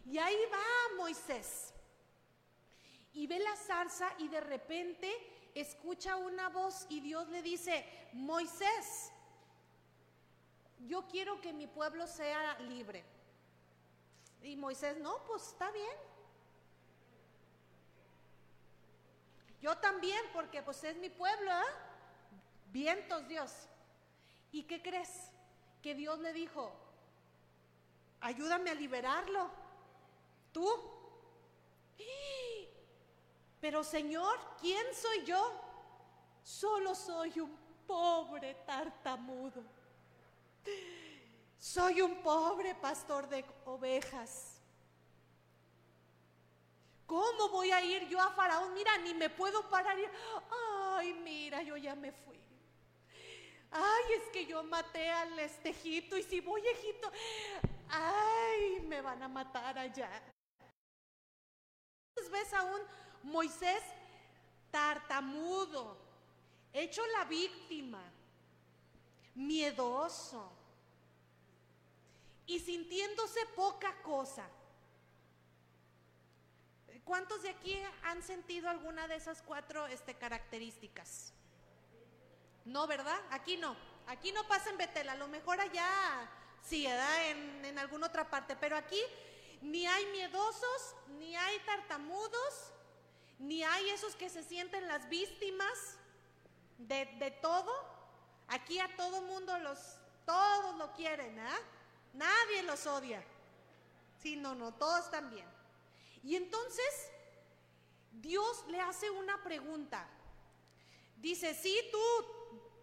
Y 0.04 0.18
ahí 0.18 0.36
va 0.52 0.96
Moisés. 0.96 1.71
Y 3.14 3.26
ve 3.26 3.38
la 3.38 3.56
zarza 3.56 4.08
y 4.18 4.28
de 4.28 4.40
repente 4.40 5.10
escucha 5.54 6.16
una 6.16 6.48
voz 6.48 6.86
y 6.88 7.00
Dios 7.00 7.28
le 7.28 7.42
dice, 7.42 7.84
Moisés, 8.12 9.12
yo 10.86 11.06
quiero 11.08 11.40
que 11.40 11.52
mi 11.52 11.66
pueblo 11.66 12.06
sea 12.06 12.58
libre. 12.60 13.04
Y 14.42 14.56
Moisés, 14.56 14.96
no, 14.98 15.22
pues 15.26 15.48
está 15.48 15.70
bien. 15.70 15.96
Yo 19.60 19.76
también, 19.78 20.20
porque 20.32 20.62
pues 20.62 20.82
es 20.82 20.96
mi 20.96 21.08
pueblo, 21.08 21.50
¿eh? 21.52 21.72
Vientos 22.72 23.28
Dios. 23.28 23.52
¿Y 24.50 24.64
qué 24.64 24.82
crees? 24.82 25.30
Que 25.82 25.94
Dios 25.94 26.18
le 26.18 26.32
dijo, 26.32 26.72
ayúdame 28.20 28.70
a 28.70 28.74
liberarlo. 28.74 29.50
¿Tú? 30.52 30.68
Pero 33.62 33.84
Señor, 33.84 34.40
¿quién 34.60 34.84
soy 34.92 35.24
yo? 35.24 35.40
Solo 36.42 36.96
soy 36.96 37.38
un 37.38 37.56
pobre 37.86 38.54
tartamudo. 38.66 39.62
Soy 41.60 42.00
un 42.00 42.20
pobre 42.24 42.74
pastor 42.74 43.28
de 43.28 43.44
ovejas. 43.64 44.60
¿Cómo 47.06 47.50
voy 47.50 47.70
a 47.70 47.80
ir 47.84 48.08
yo 48.08 48.20
a 48.20 48.32
Faraón? 48.32 48.74
Mira, 48.74 48.98
ni 48.98 49.14
me 49.14 49.30
puedo 49.30 49.62
parar. 49.70 49.96
Ay, 50.96 51.14
mira, 51.22 51.62
yo 51.62 51.76
ya 51.76 51.94
me 51.94 52.10
fui. 52.10 52.40
Ay, 53.70 54.04
es 54.16 54.28
que 54.32 54.44
yo 54.44 54.64
maté 54.64 55.08
al 55.08 55.38
este 55.38 55.68
Egipto 55.68 56.18
y 56.18 56.24
si 56.24 56.40
voy 56.40 56.66
a 56.66 56.72
Egipto, 56.72 57.12
ay, 57.88 58.80
me 58.88 59.00
van 59.00 59.22
a 59.22 59.28
matar 59.28 59.78
allá. 59.78 60.10
Ves 62.32 62.52
a 62.54 62.62
un 62.64 62.80
Moisés 63.22 63.82
tartamudo, 64.70 65.96
hecho 66.72 67.06
la 67.08 67.24
víctima, 67.26 68.02
miedoso 69.34 70.50
y 72.46 72.58
sintiéndose 72.58 73.44
poca 73.54 73.94
cosa. 74.02 74.48
¿Cuántos 77.04 77.42
de 77.42 77.50
aquí 77.50 77.78
han 78.04 78.22
sentido 78.22 78.68
alguna 78.68 79.06
de 79.08 79.16
esas 79.16 79.42
cuatro 79.42 79.86
este, 79.88 80.14
características? 80.14 81.34
No, 82.64 82.86
¿verdad? 82.86 83.20
Aquí 83.30 83.56
no. 83.56 83.76
Aquí 84.06 84.32
no 84.32 84.46
pasa 84.46 84.70
en 84.70 84.78
Betel. 84.78 85.08
A 85.08 85.16
lo 85.16 85.28
mejor 85.28 85.60
allá 85.60 85.86
sí, 86.62 86.86
¿verdad? 86.86 87.30
En, 87.30 87.64
en 87.64 87.78
alguna 87.78 88.06
otra 88.06 88.30
parte. 88.30 88.56
Pero 88.56 88.76
aquí 88.76 89.00
ni 89.62 89.86
hay 89.86 90.06
miedosos, 90.06 90.94
ni 91.18 91.36
hay 91.36 91.58
tartamudos, 91.60 92.72
ni 93.38 93.62
hay 93.62 93.90
esos 93.90 94.14
que 94.16 94.28
se 94.28 94.42
sienten 94.42 94.86
las 94.88 95.08
víctimas 95.08 95.96
de, 96.78 97.06
de 97.06 97.30
todo. 97.30 97.72
Aquí 98.48 98.78
a 98.78 98.94
todo 98.96 99.22
mundo 99.22 99.58
los, 99.58 99.78
todos 100.26 100.76
lo 100.76 100.92
quieren, 100.92 101.38
¿ah? 101.38 101.58
Nadie 102.12 102.62
los 102.64 102.86
odia. 102.86 103.24
Sí, 104.20 104.36
no, 104.36 104.54
no, 104.54 104.74
todos 104.74 105.10
también. 105.10 105.46
Y 106.22 106.36
entonces 106.36 107.10
Dios 108.12 108.64
le 108.68 108.80
hace 108.80 109.10
una 109.10 109.42
pregunta. 109.42 110.06
Dice, 111.16 111.54
sí, 111.54 111.76
tú, 111.90 111.98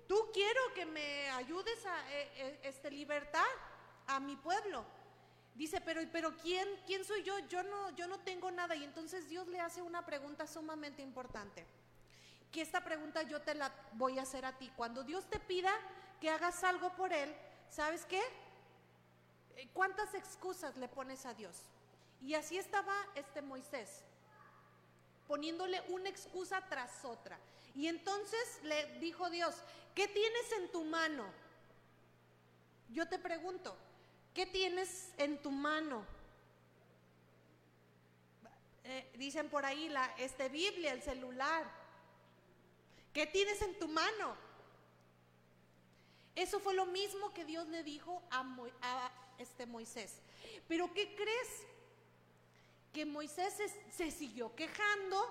tú 0.07 0.29
quiero 0.33 0.61
que 0.73 0.85
me 0.85 1.29
ayudes 1.31 1.85
a 1.85 2.11
eh, 2.11 2.31
eh, 2.35 2.59
este, 2.63 2.89
libertar 2.89 3.47
a 4.07 4.19
mi 4.19 4.35
pueblo. 4.35 4.85
Dice, 5.59 5.81
pero, 5.81 5.99
pero 6.13 6.37
¿quién, 6.37 6.65
¿quién 6.87 7.03
soy 7.03 7.21
yo? 7.21 7.37
Yo 7.49 7.61
no, 7.63 7.89
yo 7.89 8.07
no 8.07 8.17
tengo 8.19 8.49
nada. 8.49 8.77
Y 8.77 8.85
entonces 8.85 9.27
Dios 9.27 9.45
le 9.49 9.59
hace 9.59 9.81
una 9.81 10.05
pregunta 10.05 10.47
sumamente 10.47 11.01
importante. 11.01 11.65
Que 12.49 12.61
esta 12.61 12.81
pregunta 12.81 13.23
yo 13.23 13.41
te 13.41 13.53
la 13.55 13.69
voy 13.91 14.19
a 14.19 14.21
hacer 14.21 14.45
a 14.45 14.57
ti. 14.57 14.71
Cuando 14.77 15.03
Dios 15.03 15.29
te 15.29 15.37
pida 15.37 15.69
que 16.21 16.29
hagas 16.29 16.63
algo 16.63 16.95
por 16.95 17.11
Él, 17.11 17.35
¿sabes 17.69 18.05
qué? 18.05 18.21
Eh, 19.57 19.67
¿Cuántas 19.73 20.13
excusas 20.13 20.77
le 20.77 20.87
pones 20.87 21.25
a 21.25 21.33
Dios? 21.33 21.57
Y 22.21 22.35
así 22.35 22.57
estaba 22.57 22.93
este 23.15 23.41
Moisés, 23.41 24.05
poniéndole 25.27 25.81
una 25.89 26.07
excusa 26.07 26.65
tras 26.69 27.03
otra. 27.03 27.37
Y 27.75 27.87
entonces 27.87 28.61
le 28.63 28.97
dijo 28.99 29.29
Dios, 29.29 29.55
¿qué 29.93 30.07
tienes 30.07 30.51
en 30.53 30.71
tu 30.71 30.85
mano? 30.85 31.25
Yo 32.87 33.09
te 33.09 33.19
pregunto, 33.19 33.75
¿qué 34.33 34.45
tienes 34.45 35.13
en 35.17 35.41
tu 35.41 35.51
mano? 35.51 36.05
Eh, 38.83 39.11
dicen 39.17 39.49
por 39.49 39.65
ahí 39.65 39.87
la 39.89 40.15
este 40.17 40.49
Biblia, 40.49 40.93
el 40.93 41.03
celular. 41.03 41.69
¿Qué 43.13 43.27
tienes 43.27 43.61
en 43.61 43.77
tu 43.77 43.87
mano? 43.87 44.35
Eso 46.35 46.59
fue 46.59 46.73
lo 46.73 46.85
mismo 46.85 47.33
que 47.33 47.45
Dios 47.45 47.67
le 47.67 47.83
dijo 47.83 48.23
a, 48.31 49.11
este 49.37 49.65
Moisés. 49.65 50.21
Pero 50.67 50.91
¿qué 50.93 51.13
crees? 51.15 51.49
Que 52.93 53.05
Moisés 53.05 53.53
se, 53.91 54.09
siguió 54.09 54.55
quejando. 54.55 55.21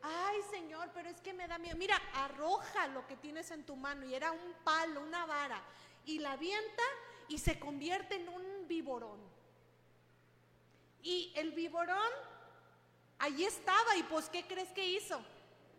Ay, 0.00 0.38
Señor, 0.50 0.90
pero 0.94 1.08
es 1.08 1.20
que 1.20 1.32
me 1.34 1.48
da 1.48 1.58
miedo. 1.58 1.76
Mira, 1.76 2.00
arroja 2.14 2.86
lo 2.88 3.06
que 3.06 3.16
tienes 3.16 3.50
en 3.50 3.66
tu 3.66 3.76
mano. 3.76 4.06
Y 4.06 4.14
era 4.14 4.32
un 4.32 4.54
palo, 4.64 5.00
una 5.02 5.26
vara. 5.26 5.62
Y 6.06 6.20
la 6.20 6.32
avienta 6.32 6.82
y 7.28 7.38
se 7.38 7.58
convierte 7.58 8.16
en 8.16 8.28
un 8.28 8.68
viborón. 8.68 9.18
Y 11.02 11.32
el 11.36 11.52
viborón, 11.52 12.10
ahí 13.18 13.44
estaba. 13.44 13.96
¿Y 13.96 14.02
pues 14.04 14.28
qué 14.28 14.46
crees 14.46 14.70
que 14.70 14.86
hizo? 14.86 15.20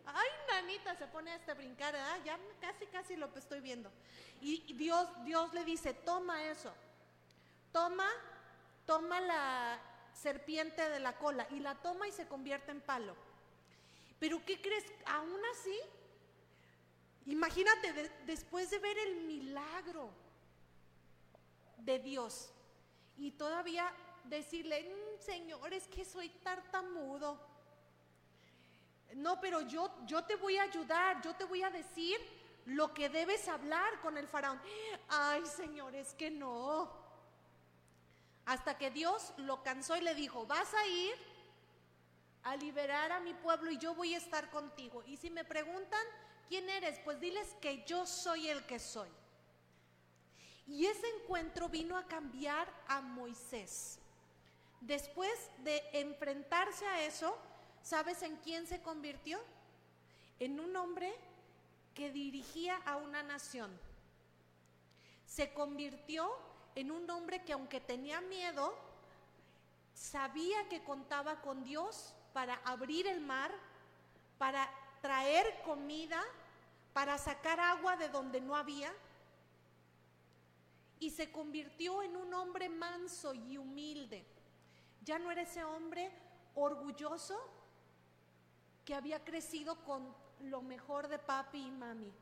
Ay, 0.06 0.28
nanita, 0.48 0.94
se 0.94 1.06
pone 1.08 1.32
a 1.32 1.36
este 1.36 1.54
brincar, 1.54 1.94
Ya 2.24 2.38
casi, 2.60 2.86
casi 2.86 3.16
lo 3.16 3.28
estoy 3.36 3.60
viendo. 3.60 3.90
Y 4.40 4.72
Dios, 4.74 5.08
Dios 5.24 5.52
le 5.52 5.64
dice, 5.64 5.94
toma 5.94 6.44
eso 6.44 6.72
toma, 7.76 8.08
toma 8.86 9.20
la 9.20 9.78
serpiente 10.14 10.88
de 10.88 10.98
la 10.98 11.18
cola 11.18 11.46
y 11.50 11.60
la 11.60 11.74
toma 11.74 12.08
y 12.08 12.12
se 12.12 12.26
convierte 12.26 12.70
en 12.70 12.80
palo. 12.80 13.14
Pero 14.18 14.42
¿qué 14.46 14.58
crees? 14.62 14.82
Aún 15.04 15.40
así, 15.52 15.78
imagínate 17.26 18.10
después 18.24 18.70
de 18.70 18.78
ver 18.78 18.96
el 18.96 19.16
milagro 19.26 20.08
de 21.78 21.98
Dios 21.98 22.50
y 23.16 23.32
todavía 23.32 23.92
decirle, 24.24 24.82
mm, 24.82 25.22
Señor, 25.22 25.72
es 25.72 25.86
que 25.88 26.04
soy 26.04 26.28
tartamudo. 26.28 27.38
No, 29.14 29.40
pero 29.40 29.60
yo, 29.62 29.90
yo 30.06 30.24
te 30.24 30.36
voy 30.36 30.56
a 30.56 30.64
ayudar, 30.64 31.22
yo 31.22 31.34
te 31.34 31.44
voy 31.44 31.62
a 31.62 31.70
decir 31.70 32.18
lo 32.66 32.92
que 32.92 33.08
debes 33.08 33.48
hablar 33.48 34.00
con 34.00 34.18
el 34.18 34.26
faraón. 34.26 34.60
Ay, 35.08 35.44
Señor, 35.46 35.94
es 35.94 36.12
que 36.14 36.30
no. 36.30 36.90
Hasta 38.44 38.76
que 38.76 38.90
Dios 38.90 39.32
lo 39.38 39.62
cansó 39.62 39.96
y 39.96 40.00
le 40.00 40.14
dijo, 40.14 40.46
vas 40.46 40.72
a 40.74 40.86
ir 40.86 41.14
a 42.42 42.56
liberar 42.56 43.12
a 43.12 43.20
mi 43.20 43.34
pueblo 43.34 43.70
y 43.70 43.78
yo 43.78 43.94
voy 43.94 44.14
a 44.14 44.18
estar 44.18 44.50
contigo. 44.50 45.02
Y 45.06 45.16
si 45.16 45.30
me 45.30 45.44
preguntan, 45.44 46.04
¿quién 46.48 46.68
eres? 46.68 46.98
Pues 47.04 47.18
diles 47.20 47.56
que 47.60 47.84
yo 47.84 48.06
soy 48.06 48.48
el 48.48 48.64
que 48.66 48.78
soy. 48.78 49.08
Y 50.66 50.86
ese 50.86 51.06
encuentro 51.20 51.68
vino 51.68 51.96
a 51.96 52.06
cambiar 52.06 52.72
a 52.88 53.00
Moisés. 53.00 53.98
Después 54.80 55.32
de 55.58 55.82
enfrentarse 55.92 56.86
a 56.86 57.04
eso, 57.04 57.36
¿sabes 57.82 58.22
en 58.22 58.36
quién 58.36 58.66
se 58.66 58.82
convirtió? 58.82 59.38
En 60.38 60.60
un 60.60 60.76
hombre 60.76 61.14
que 61.94 62.10
dirigía 62.10 62.76
a 62.84 62.96
una 62.96 63.22
nación. 63.22 63.70
Se 65.26 65.52
convirtió 65.54 66.30
en 66.74 66.90
un 66.90 67.08
hombre 67.10 67.42
que 67.42 67.54
aunque 67.54 67.80
tenía 67.80 68.20
miedo, 68.20 68.76
sabía 69.94 70.68
que 70.68 70.84
contaba 70.84 71.40
con 71.40 71.64
Dios 71.64 72.14
para 72.32 72.54
abrir 72.64 73.06
el 73.06 73.20
mar, 73.20 73.50
para 74.36 74.68
traer 75.00 75.62
comida, 75.64 76.22
para 76.92 77.16
sacar 77.16 77.58
agua 77.60 77.96
de 77.96 78.10
donde 78.10 78.40
no 78.40 78.54
había. 78.54 78.92
Y 80.98 81.10
se 81.10 81.30
convirtió 81.30 82.02
en 82.02 82.16
un 82.16 82.32
hombre 82.34 82.68
manso 82.68 83.34
y 83.34 83.58
humilde. 83.58 84.24
Ya 85.04 85.18
no 85.18 85.30
era 85.30 85.42
ese 85.42 85.62
hombre 85.62 86.10
orgulloso 86.54 87.38
que 88.84 88.94
había 88.94 89.24
crecido 89.24 89.84
con 89.84 90.14
lo 90.40 90.62
mejor 90.62 91.08
de 91.08 91.18
papi 91.18 91.58
y 91.58 91.70
mami. 91.70 92.12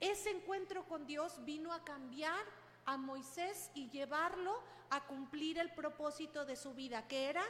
Ese 0.00 0.30
encuentro 0.30 0.84
con 0.86 1.06
Dios 1.06 1.44
vino 1.44 1.72
a 1.72 1.84
cambiar 1.84 2.44
a 2.84 2.96
Moisés 2.96 3.70
y 3.74 3.90
llevarlo 3.90 4.62
a 4.90 5.04
cumplir 5.06 5.58
el 5.58 5.72
propósito 5.72 6.44
de 6.44 6.56
su 6.56 6.72
vida, 6.74 7.06
que 7.08 7.28
era 7.28 7.44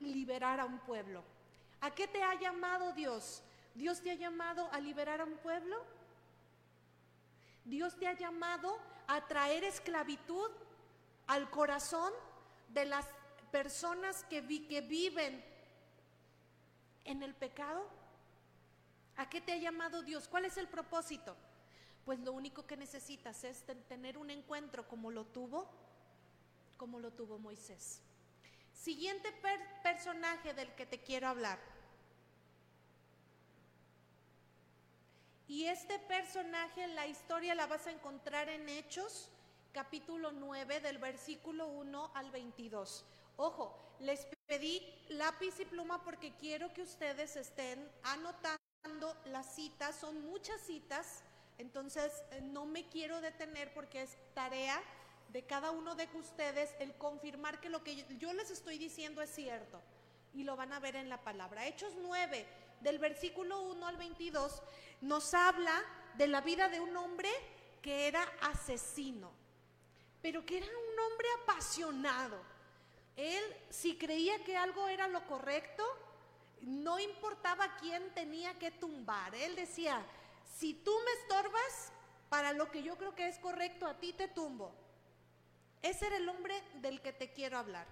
liberar 0.00 0.60
a 0.60 0.64
un 0.64 0.78
pueblo. 0.80 1.24
¿A 1.80 1.94
qué 1.94 2.06
te 2.06 2.22
ha 2.22 2.38
llamado 2.38 2.92
Dios? 2.92 3.42
¿Dios 3.74 4.00
te 4.00 4.10
ha 4.10 4.14
llamado 4.14 4.68
a 4.72 4.80
liberar 4.80 5.20
a 5.20 5.24
un 5.24 5.36
pueblo? 5.38 5.76
¿Dios 7.66 7.96
te 7.98 8.08
ha 8.08 8.14
llamado 8.14 8.78
a 9.06 9.26
traer 9.26 9.62
esclavitud 9.62 10.50
al 11.26 11.50
corazón 11.50 12.12
de 12.68 12.86
las 12.86 13.06
personas 13.50 14.24
que, 14.24 14.42
que 14.66 14.80
viven 14.80 15.44
en 17.04 17.22
el 17.22 17.34
pecado? 17.34 17.86
¿A 19.16 19.28
qué 19.28 19.40
te 19.40 19.52
ha 19.52 19.56
llamado 19.58 20.02
Dios? 20.02 20.26
¿Cuál 20.28 20.46
es 20.46 20.56
el 20.56 20.68
propósito? 20.68 21.36
pues 22.06 22.20
lo 22.20 22.32
único 22.32 22.64
que 22.68 22.76
necesitas 22.76 23.42
es 23.42 23.64
tener 23.88 24.16
un 24.16 24.30
encuentro 24.30 24.86
como 24.86 25.10
lo 25.10 25.24
tuvo, 25.24 25.68
como 26.76 27.00
lo 27.00 27.12
tuvo 27.12 27.36
Moisés. 27.36 28.00
Siguiente 28.72 29.34
personaje 29.82 30.54
del 30.54 30.72
que 30.76 30.86
te 30.86 31.02
quiero 31.02 31.26
hablar. 31.26 31.58
Y 35.48 35.66
este 35.66 35.98
personaje, 36.00 36.86
la 36.88 37.06
historia 37.06 37.54
la 37.54 37.66
vas 37.66 37.86
a 37.86 37.92
encontrar 37.92 38.48
en 38.48 38.68
Hechos, 38.68 39.30
capítulo 39.72 40.32
9, 40.32 40.80
del 40.80 40.98
versículo 40.98 41.68
1 41.68 42.10
al 42.14 42.30
22. 42.30 43.04
Ojo, 43.36 43.78
les 44.00 44.26
pedí 44.46 44.82
lápiz 45.08 45.60
y 45.60 45.64
pluma 45.64 46.02
porque 46.02 46.34
quiero 46.36 46.72
que 46.72 46.82
ustedes 46.82 47.36
estén 47.36 47.88
anotando 48.02 49.16
las 49.26 49.54
citas, 49.54 49.94
son 49.96 50.26
muchas 50.26 50.60
citas 50.62 51.22
entonces, 51.58 52.22
eh, 52.32 52.40
no 52.40 52.66
me 52.66 52.86
quiero 52.88 53.20
detener 53.20 53.72
porque 53.72 54.02
es 54.02 54.16
tarea 54.34 54.80
de 55.32 55.42
cada 55.42 55.70
uno 55.70 55.94
de 55.94 56.08
ustedes 56.14 56.74
el 56.80 56.94
confirmar 56.94 57.60
que 57.60 57.70
lo 57.70 57.82
que 57.82 58.04
yo 58.18 58.32
les 58.32 58.50
estoy 58.50 58.78
diciendo 58.78 59.22
es 59.22 59.30
cierto. 59.30 59.80
Y 60.34 60.44
lo 60.44 60.56
van 60.56 60.72
a 60.72 60.80
ver 60.80 60.96
en 60.96 61.08
la 61.08 61.22
palabra. 61.22 61.66
Hechos 61.66 61.94
9, 61.98 62.46
del 62.80 62.98
versículo 62.98 63.60
1 63.62 63.86
al 63.86 63.96
22, 63.96 64.62
nos 65.00 65.34
habla 65.34 65.82
de 66.14 66.26
la 66.26 66.40
vida 66.40 66.68
de 66.68 66.80
un 66.80 66.96
hombre 66.96 67.30
que 67.82 68.08
era 68.08 68.22
asesino, 68.40 69.30
pero 70.22 70.44
que 70.44 70.58
era 70.58 70.66
un 70.66 70.98
hombre 71.00 71.28
apasionado. 71.42 72.38
Él, 73.16 73.42
si 73.70 73.96
creía 73.96 74.42
que 74.44 74.56
algo 74.56 74.88
era 74.88 75.08
lo 75.08 75.26
correcto, 75.26 75.84
no 76.62 76.98
importaba 76.98 77.76
quién 77.76 78.12
tenía 78.14 78.58
que 78.58 78.70
tumbar. 78.70 79.34
Él 79.34 79.54
decía, 79.56 80.02
si 80.56 80.74
tú 80.74 80.92
me 81.04 81.12
estorbas 81.22 81.92
para 82.28 82.52
lo 82.52 82.70
que 82.70 82.82
yo 82.82 82.96
creo 82.96 83.14
que 83.14 83.28
es 83.28 83.38
correcto, 83.38 83.86
a 83.86 83.94
ti 83.94 84.12
te 84.12 84.28
tumbo. 84.28 84.74
Ese 85.82 86.06
era 86.06 86.16
el 86.16 86.28
hombre 86.28 86.60
del 86.74 87.00
que 87.00 87.12
te 87.12 87.32
quiero 87.32 87.58
hablar. 87.58 87.86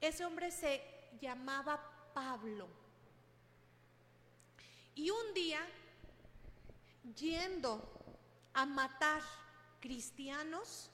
Ese 0.00 0.24
hombre 0.24 0.50
se 0.50 0.82
llamaba 1.20 1.80
Pablo. 2.14 2.68
Y 4.98 5.10
un 5.10 5.32
día, 5.32 5.64
yendo 7.14 7.80
a 8.52 8.66
matar 8.66 9.22
cristianos, 9.78 10.90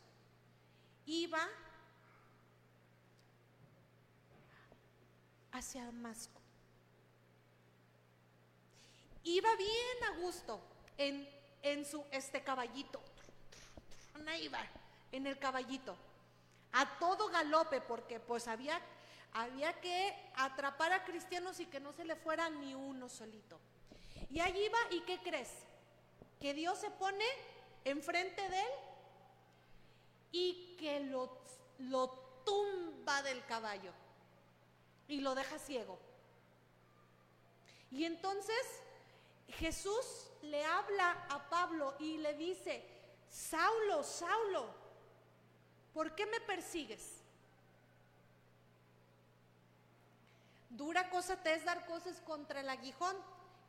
iba 1.06 1.48
hacia 5.52 5.86
Damasco. 5.86 6.38
Iba 9.22 9.56
bien 9.56 10.04
a 10.12 10.18
gusto 10.18 10.60
en, 10.98 11.26
en 11.62 11.86
su 11.86 12.04
este 12.10 12.44
caballito. 12.44 13.00
Iba 14.38 14.60
en 15.12 15.26
el 15.26 15.38
caballito. 15.38 15.96
A 16.72 16.98
todo 16.98 17.30
galope, 17.30 17.80
porque 17.80 18.20
pues 18.20 18.48
había, 18.48 18.82
había 19.32 19.80
que 19.80 20.14
atrapar 20.36 20.92
a 20.92 21.04
cristianos 21.04 21.58
y 21.58 21.64
que 21.64 21.80
no 21.80 21.94
se 21.94 22.04
le 22.04 22.16
fuera 22.16 22.50
ni 22.50 22.74
uno 22.74 23.08
solito. 23.08 23.58
Y 24.30 24.40
allí 24.40 24.64
iba, 24.64 24.78
¿y 24.90 25.00
qué 25.02 25.20
crees? 25.22 25.50
Que 26.40 26.54
Dios 26.54 26.78
se 26.78 26.90
pone 26.90 27.24
enfrente 27.84 28.48
de 28.48 28.60
él 28.60 28.72
y 30.32 30.76
que 30.76 31.00
lo, 31.00 31.38
lo 31.78 32.08
tumba 32.44 33.22
del 33.22 33.44
caballo 33.46 33.92
y 35.08 35.20
lo 35.20 35.34
deja 35.34 35.58
ciego. 35.58 35.98
Y 37.90 38.04
entonces 38.04 38.82
Jesús 39.48 40.30
le 40.42 40.64
habla 40.64 41.26
a 41.30 41.48
Pablo 41.48 41.94
y 41.98 42.18
le 42.18 42.34
dice, 42.34 42.84
Saulo, 43.30 44.02
Saulo, 44.02 44.66
¿por 45.92 46.14
qué 46.14 46.26
me 46.26 46.40
persigues? 46.40 47.20
Dura 50.70 51.08
cosa 51.10 51.40
te 51.40 51.54
es 51.54 51.64
dar 51.64 51.86
cosas 51.86 52.20
contra 52.22 52.60
el 52.60 52.68
aguijón, 52.68 53.16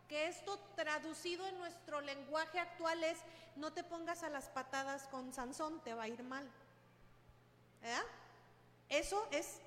que 0.08 0.28
esto 0.28 0.60
traducido 0.76 1.48
en 1.48 1.58
nuestro 1.58 2.02
lenguaje 2.02 2.60
actual 2.60 3.04
es, 3.04 3.20
no 3.56 3.74
te 3.74 3.84
pongas 3.84 4.24
a 4.24 4.30
las 4.30 4.50
patadas 4.50 5.08
con 5.08 5.34
Sansón, 5.34 5.82
te 5.84 5.94
va 5.94 6.04
a 6.04 6.08
ir 6.08 6.24
mal. 6.24 6.50
Eso 8.90 9.28
es 9.32 9.60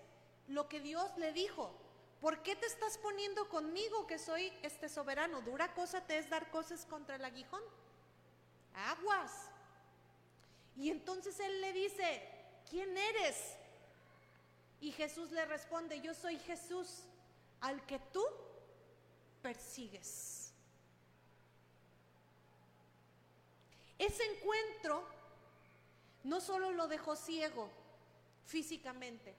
lo 0.49 0.69
que 0.69 0.81
Dios 0.81 1.17
le 1.17 1.33
dijo. 1.33 1.73
¿Por 2.21 2.43
qué 2.43 2.57
te 2.57 2.67
estás 2.67 2.99
poniendo 2.99 3.49
conmigo 3.49 4.07
que 4.07 4.19
soy 4.19 4.53
este 4.63 4.89
soberano? 4.89 5.41
Dura 5.43 5.73
cosa 5.75 6.01
te 6.01 6.19
es 6.19 6.29
dar 6.29 6.51
cosas 6.51 6.85
contra 6.87 7.17
el 7.17 7.25
aguijón. 7.25 7.63
Aguas. 8.75 9.51
Y 10.77 10.91
entonces 10.91 11.39
él 11.41 11.61
le 11.61 11.73
dice, 11.73 12.23
¿quién 12.69 12.97
eres? 12.97 13.57
Y 14.81 14.93
Jesús 14.93 15.31
le 15.31 15.45
responde, 15.45 16.01
yo 16.01 16.15
soy 16.15 16.39
Jesús 16.41 17.05
al 17.61 17.85
que 17.87 17.99
tú 17.99 18.25
persigues. 19.43 20.53
Ese 23.99 24.23
encuentro 24.25 25.05
no 26.25 26.41
solo 26.41 26.73
lo 26.73 26.87
dejó 26.87 27.17
ciego 27.17 27.69
físicamente, 28.47 29.35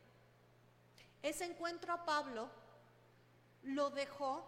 ese 1.21 1.45
encuentro 1.45 1.93
a 1.93 2.05
Pablo 2.05 2.49
lo 3.63 3.89
dejó 3.89 4.45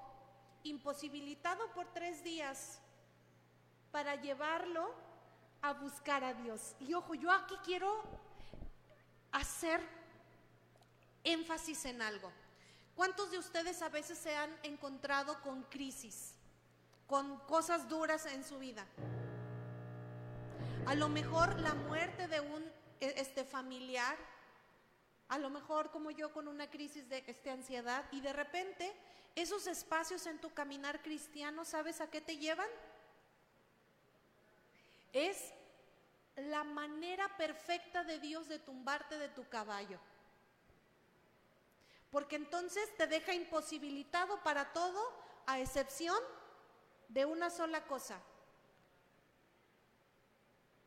imposibilitado 0.64 1.72
por 1.74 1.92
tres 1.94 2.24
días 2.24 2.80
para 3.92 4.16
llevarlo 4.16 4.94
a 5.62 5.74
buscar 5.74 6.24
a 6.24 6.34
Dios. 6.34 6.76
Y 6.80 6.94
ojo, 6.94 7.14
yo 7.14 7.32
aquí 7.32 7.56
quiero 7.64 8.04
hacer 9.32 9.82
énfasis 11.24 11.86
en 11.86 12.02
algo. 12.02 12.32
¿Cuántos 12.96 13.32
de 13.32 13.38
ustedes 13.38 13.82
a 13.82 13.90
veces 13.90 14.18
se 14.18 14.36
han 14.36 14.56
encontrado 14.64 15.42
con 15.42 15.64
crisis, 15.64 16.36
con 17.08 17.40
cosas 17.48 17.88
duras 17.88 18.26
en 18.26 18.44
su 18.44 18.60
vida? 18.60 18.86
A 20.86 20.96
lo 20.96 21.10
mejor 21.10 21.60
la 21.60 21.74
muerte 21.74 22.28
de 22.28 22.40
un 22.42 22.64
e, 23.00 23.14
este 23.18 23.46
familiar, 23.46 24.18
a 25.30 25.38
lo 25.38 25.50
mejor 25.50 25.92
como 25.92 26.12
yo 26.12 26.32
con 26.34 26.48
una 26.48 26.70
crisis 26.70 27.08
de 27.08 27.24
este, 27.28 27.50
ansiedad 27.50 28.06
y 28.12 28.22
de 28.22 28.34
repente 28.34 28.94
esos 29.36 29.68
espacios 29.68 30.26
en 30.26 30.40
tu 30.40 30.54
caminar 30.54 31.02
cristiano, 31.02 31.64
¿sabes 31.64 32.02
a 32.02 32.10
qué 32.10 32.20
te 32.20 32.38
llevan? 32.38 32.68
Es 35.14 35.54
la 36.36 36.64
manera 36.64 37.38
perfecta 37.38 38.04
de 38.04 38.20
Dios 38.20 38.48
de 38.48 38.60
tumbarte 38.60 39.18
de 39.18 39.30
tu 39.30 39.48
caballo. 39.48 40.00
Porque 42.12 42.36
entonces 42.36 42.96
te 42.98 43.08
deja 43.08 43.34
imposibilitado 43.34 44.44
para 44.44 44.74
todo, 44.74 45.02
a 45.48 45.60
excepción 45.60 46.18
de 47.08 47.26
una 47.26 47.50
sola 47.50 47.86
cosa, 47.88 48.22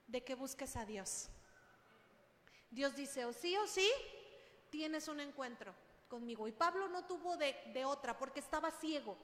de 0.07 0.23
que 0.23 0.35
busques 0.35 0.77
a 0.77 0.85
Dios. 0.85 1.29
Dios 2.71 2.95
dice, 2.95 3.25
o 3.25 3.33
sí 3.33 3.57
o 3.57 3.67
sí, 3.67 3.91
tienes 4.71 5.09
un 5.09 5.21
encuentro 5.21 5.75
conmigo. 6.09 6.47
Y 6.47 6.53
Pablo 6.53 6.89
no 6.89 7.05
tuvo 7.07 7.37
de, 7.37 7.57
de 7.73 7.85
otra 7.85 8.17
porque 8.19 8.41
estaba 8.41 8.71
ciego, 8.71 9.17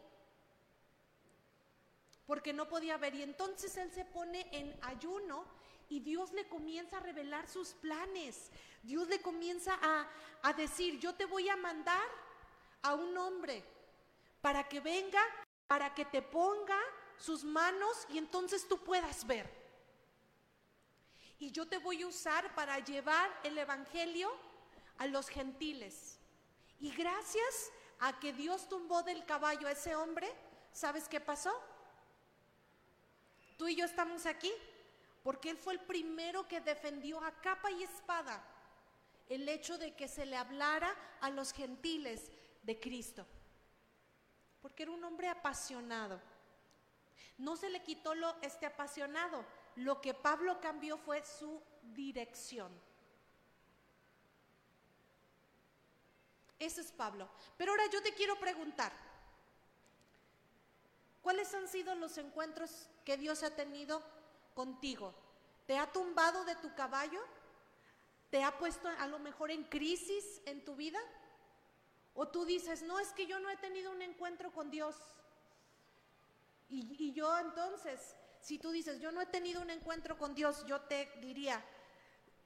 porque 2.26 2.52
no 2.52 2.68
podía 2.68 2.96
ver. 2.96 3.14
Y 3.14 3.22
entonces 3.22 3.76
él 3.76 3.92
se 3.92 4.04
pone 4.04 4.48
en 4.52 4.78
ayuno 4.82 5.44
y 5.90 5.98
Dios 5.98 6.32
le 6.32 6.48
comienza 6.48 6.98
a 6.98 7.00
revelar 7.00 7.48
sus 7.48 7.70
planes. 7.74 8.50
Dios 8.82 9.08
le 9.08 9.20
comienza 9.20 9.76
a, 9.82 10.08
a, 10.42 10.52
decir, 10.52 11.00
yo 11.00 11.14
te 11.16 11.26
voy 11.26 11.48
a 11.48 11.56
mandar 11.56 12.08
a 12.82 12.94
un 12.94 13.18
hombre 13.18 13.64
para 14.40 14.68
que 14.68 14.78
venga, 14.80 15.20
para 15.66 15.92
que 15.92 16.04
te 16.04 16.22
ponga 16.22 16.78
sus 17.18 17.42
manos 17.42 18.06
y 18.08 18.18
entonces 18.18 18.66
tú 18.68 18.78
puedas 18.78 19.26
ver. 19.26 19.50
Y 21.40 21.50
yo 21.50 21.66
te 21.66 21.78
voy 21.78 22.02
a 22.02 22.06
usar 22.06 22.54
para 22.54 22.78
llevar 22.78 23.28
el 23.42 23.58
Evangelio 23.58 24.32
a 24.98 25.06
los 25.08 25.28
gentiles. 25.28 26.20
Y 26.78 26.92
gracias 26.92 27.72
a 27.98 28.18
que 28.20 28.32
Dios 28.32 28.68
tumbó 28.68 29.02
del 29.02 29.24
caballo 29.24 29.66
a 29.66 29.72
ese 29.72 29.96
hombre, 29.96 30.32
¿sabes 30.72 31.08
qué 31.08 31.18
pasó? 31.18 31.52
Tú 33.58 33.66
y 33.66 33.74
yo 33.74 33.84
estamos 33.84 34.24
aquí 34.24 34.52
porque 35.22 35.50
Él 35.50 35.58
fue 35.58 35.74
el 35.74 35.80
primero 35.80 36.48
que 36.48 36.60
defendió 36.60 37.22
a 37.22 37.32
capa 37.40 37.70
y 37.70 37.82
espada 37.82 38.42
el 39.28 39.48
hecho 39.48 39.78
de 39.78 39.94
que 39.94 40.08
se 40.08 40.26
le 40.26 40.36
hablara 40.36 40.94
a 41.20 41.30
los 41.30 41.52
gentiles 41.52 42.30
de 42.62 42.80
Cristo. 42.80 43.26
Porque 44.60 44.82
era 44.82 44.92
un 44.92 45.04
hombre 45.04 45.28
apasionado. 45.28 46.20
No 47.38 47.56
se 47.56 47.70
le 47.70 47.82
quitó 47.82 48.14
lo 48.14 48.36
este 48.42 48.66
apasionado. 48.66 49.44
Lo 49.76 50.00
que 50.00 50.14
Pablo 50.14 50.60
cambió 50.60 50.98
fue 50.98 51.24
su 51.24 51.62
dirección. 51.94 52.72
Ese 56.58 56.80
es 56.80 56.90
Pablo. 56.90 57.28
Pero 57.56 57.70
ahora 57.70 57.84
yo 57.90 58.02
te 58.02 58.12
quiero 58.12 58.38
preguntar, 58.38 58.92
¿cuáles 61.22 61.54
han 61.54 61.68
sido 61.68 61.94
los 61.94 62.18
encuentros 62.18 62.88
que 63.04 63.16
Dios 63.16 63.44
ha 63.44 63.54
tenido 63.54 64.02
contigo? 64.54 65.14
¿Te 65.66 65.78
ha 65.78 65.90
tumbado 65.90 66.44
de 66.44 66.56
tu 66.56 66.74
caballo? 66.74 67.20
¿Te 68.30 68.42
ha 68.42 68.56
puesto 68.58 68.88
a 68.88 69.06
lo 69.06 69.18
mejor 69.18 69.50
en 69.50 69.64
crisis 69.64 70.40
en 70.46 70.64
tu 70.64 70.76
vida? 70.76 71.00
¿O 72.14 72.28
tú 72.28 72.44
dices, 72.44 72.82
no, 72.82 72.98
es 72.98 73.12
que 73.12 73.26
yo 73.26 73.38
no 73.40 73.50
he 73.50 73.56
tenido 73.56 73.90
un 73.90 74.02
encuentro 74.02 74.52
con 74.52 74.70
Dios? 74.70 74.96
Y, 76.68 76.96
y 76.98 77.12
yo 77.12 77.36
entonces, 77.38 78.14
si 78.40 78.58
tú 78.58 78.70
dices, 78.70 79.00
yo 79.00 79.12
no 79.12 79.20
he 79.20 79.26
tenido 79.26 79.60
un 79.60 79.70
encuentro 79.70 80.18
con 80.18 80.34
Dios, 80.34 80.64
yo 80.66 80.80
te 80.82 81.10
diría, 81.20 81.64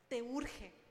te 0.09 0.23
urge 0.23 0.85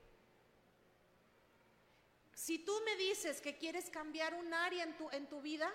si 2.43 2.59
tú 2.59 2.73
me 2.85 2.97
dices 2.97 3.39
que 3.39 3.57
quieres 3.57 3.89
cambiar 3.89 4.33
un 4.33 4.53
área 4.53 4.83
en 4.83 4.97
tu, 4.97 5.09
en 5.11 5.27
tu 5.27 5.41
vida, 5.41 5.71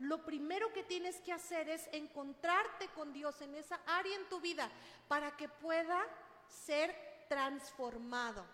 lo 0.00 0.24
primero 0.24 0.72
que 0.72 0.82
tienes 0.82 1.20
que 1.20 1.32
hacer 1.32 1.68
es 1.68 1.88
encontrarte 1.92 2.88
con 2.88 3.12
Dios 3.12 3.40
en 3.42 3.54
esa 3.54 3.80
área 3.86 4.16
en 4.16 4.28
tu 4.28 4.40
vida 4.40 4.70
para 5.08 5.36
que 5.36 5.48
pueda 5.48 6.00
ser 6.48 6.94
transformado. 7.28 8.44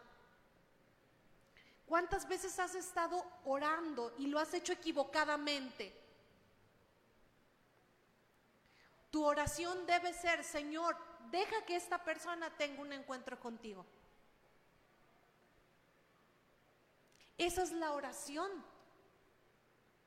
¿Cuántas 1.87 2.27
veces 2.27 2.59
has 2.59 2.75
estado 2.75 3.25
orando 3.45 4.13
y 4.19 4.27
lo 4.27 4.41
has 4.41 4.53
hecho 4.55 4.73
equivocadamente? 4.73 5.95
Tu 9.13 9.25
oración 9.25 9.87
debe 9.87 10.13
ser, 10.13 10.43
Señor, 10.43 10.97
deja 11.31 11.65
que 11.65 11.77
esta 11.77 12.03
persona 12.03 12.51
tenga 12.57 12.83
un 12.83 12.93
encuentro 12.93 13.39
contigo. 13.39 13.87
Esa 17.39 17.63
es 17.63 17.71
la 17.71 17.93
oración 17.93 18.51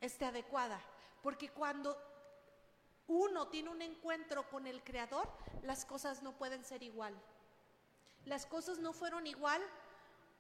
este, 0.02 0.26
adecuada, 0.26 0.82
porque 1.22 1.50
cuando 1.50 1.98
uno 3.08 3.48
tiene 3.48 3.70
un 3.70 3.82
encuentro 3.82 4.48
con 4.50 4.68
el 4.68 4.84
Creador, 4.84 5.28
las 5.64 5.86
cosas 5.86 6.22
no 6.22 6.34
pueden 6.34 6.64
ser 6.64 6.84
igual. 6.84 7.14
Las 8.26 8.46
cosas 8.46 8.78
no 8.78 8.94
fueron 8.94 9.26
igual 9.26 9.62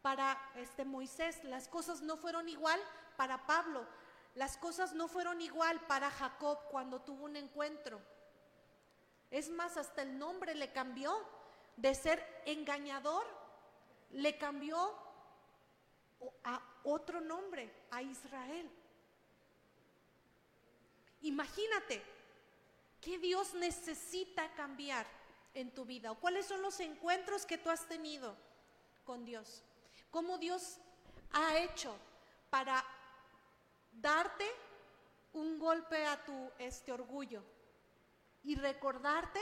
para 0.01 0.37
este 0.55 0.85
Moisés, 0.85 1.43
las 1.43 1.67
cosas 1.67 2.01
no 2.01 2.15
fueron 2.17 2.47
igual 2.47 2.79
para 3.17 3.45
Pablo, 3.45 3.85
las 4.35 4.57
cosas 4.57 4.93
no 4.93 5.07
fueron 5.07 5.41
igual 5.41 5.79
para 5.87 6.09
Jacob 6.11 6.59
cuando 6.69 7.01
tuvo 7.01 7.25
un 7.25 7.35
encuentro. 7.35 7.99
Es 9.31 9.49
más, 9.49 9.77
hasta 9.77 10.01
el 10.01 10.17
nombre 10.17 10.55
le 10.55 10.71
cambió 10.71 11.13
de 11.75 11.95
ser 11.95 12.43
engañador, 12.45 13.25
le 14.11 14.37
cambió 14.37 14.95
a 16.43 16.61
otro 16.83 17.21
nombre, 17.21 17.71
a 17.91 18.01
Israel. 18.01 18.69
Imagínate 21.21 22.01
qué 23.01 23.17
Dios 23.17 23.53
necesita 23.53 24.53
cambiar 24.53 25.05
en 25.53 25.73
tu 25.73 25.85
vida 25.85 26.11
o 26.11 26.19
cuáles 26.19 26.45
son 26.45 26.61
los 26.61 26.79
encuentros 26.79 27.45
que 27.45 27.57
tú 27.57 27.69
has 27.69 27.87
tenido 27.87 28.35
con 29.03 29.25
Dios. 29.25 29.63
Cómo 30.11 30.37
Dios 30.37 30.77
ha 31.31 31.57
hecho 31.57 31.95
para 32.49 32.83
darte 33.91 34.45
un 35.33 35.59
golpe 35.59 36.05
a 36.05 36.23
tu 36.23 36.51
este 36.57 36.91
orgullo 36.91 37.43
y 38.43 38.55
recordarte 38.55 39.39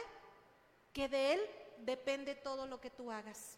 que 0.94 1.08
de 1.08 1.34
él 1.34 1.42
depende 1.80 2.36
todo 2.36 2.66
lo 2.66 2.82
que 2.82 2.90
tú 2.90 3.12
hagas. 3.12 3.58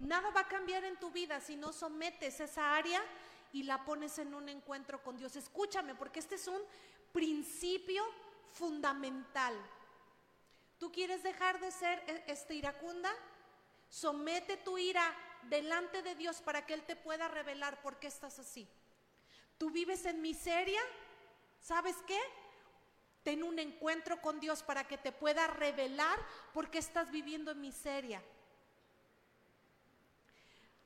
Nada 0.00 0.30
va 0.30 0.40
a 0.40 0.48
cambiar 0.48 0.84
en 0.84 0.98
tu 0.98 1.10
vida 1.10 1.40
si 1.40 1.56
no 1.56 1.72
sometes 1.72 2.40
esa 2.40 2.74
área 2.74 3.02
y 3.52 3.64
la 3.64 3.84
pones 3.84 4.18
en 4.18 4.34
un 4.34 4.48
encuentro 4.48 5.02
con 5.02 5.16
Dios. 5.16 5.36
Escúchame, 5.36 5.94
porque 5.94 6.20
este 6.20 6.36
es 6.36 6.46
un 6.46 6.60
principio 7.12 8.04
fundamental. 8.52 9.54
¿Tú 10.78 10.90
quieres 10.90 11.22
dejar 11.22 11.60
de 11.60 11.70
ser 11.70 12.02
e, 12.06 12.24
este 12.28 12.54
iracunda? 12.54 13.12
Somete 13.88 14.56
tu 14.58 14.78
ira 14.78 15.02
delante 15.48 16.02
de 16.02 16.14
Dios 16.14 16.40
para 16.40 16.64
que 16.64 16.74
Él 16.74 16.84
te 16.84 16.96
pueda 16.96 17.28
revelar 17.28 17.80
por 17.82 17.98
qué 17.98 18.06
estás 18.06 18.38
así. 18.38 18.68
¿Tú 19.58 19.70
vives 19.70 20.06
en 20.06 20.22
miseria? 20.22 20.80
¿Sabes 21.60 21.96
qué? 22.06 22.18
Ten 23.22 23.42
un 23.42 23.58
encuentro 23.58 24.20
con 24.22 24.40
Dios 24.40 24.62
para 24.62 24.86
que 24.88 24.96
te 24.96 25.12
pueda 25.12 25.46
revelar 25.48 26.18
por 26.54 26.70
qué 26.70 26.78
estás 26.78 27.10
viviendo 27.10 27.50
en 27.50 27.60
miseria. 27.60 28.22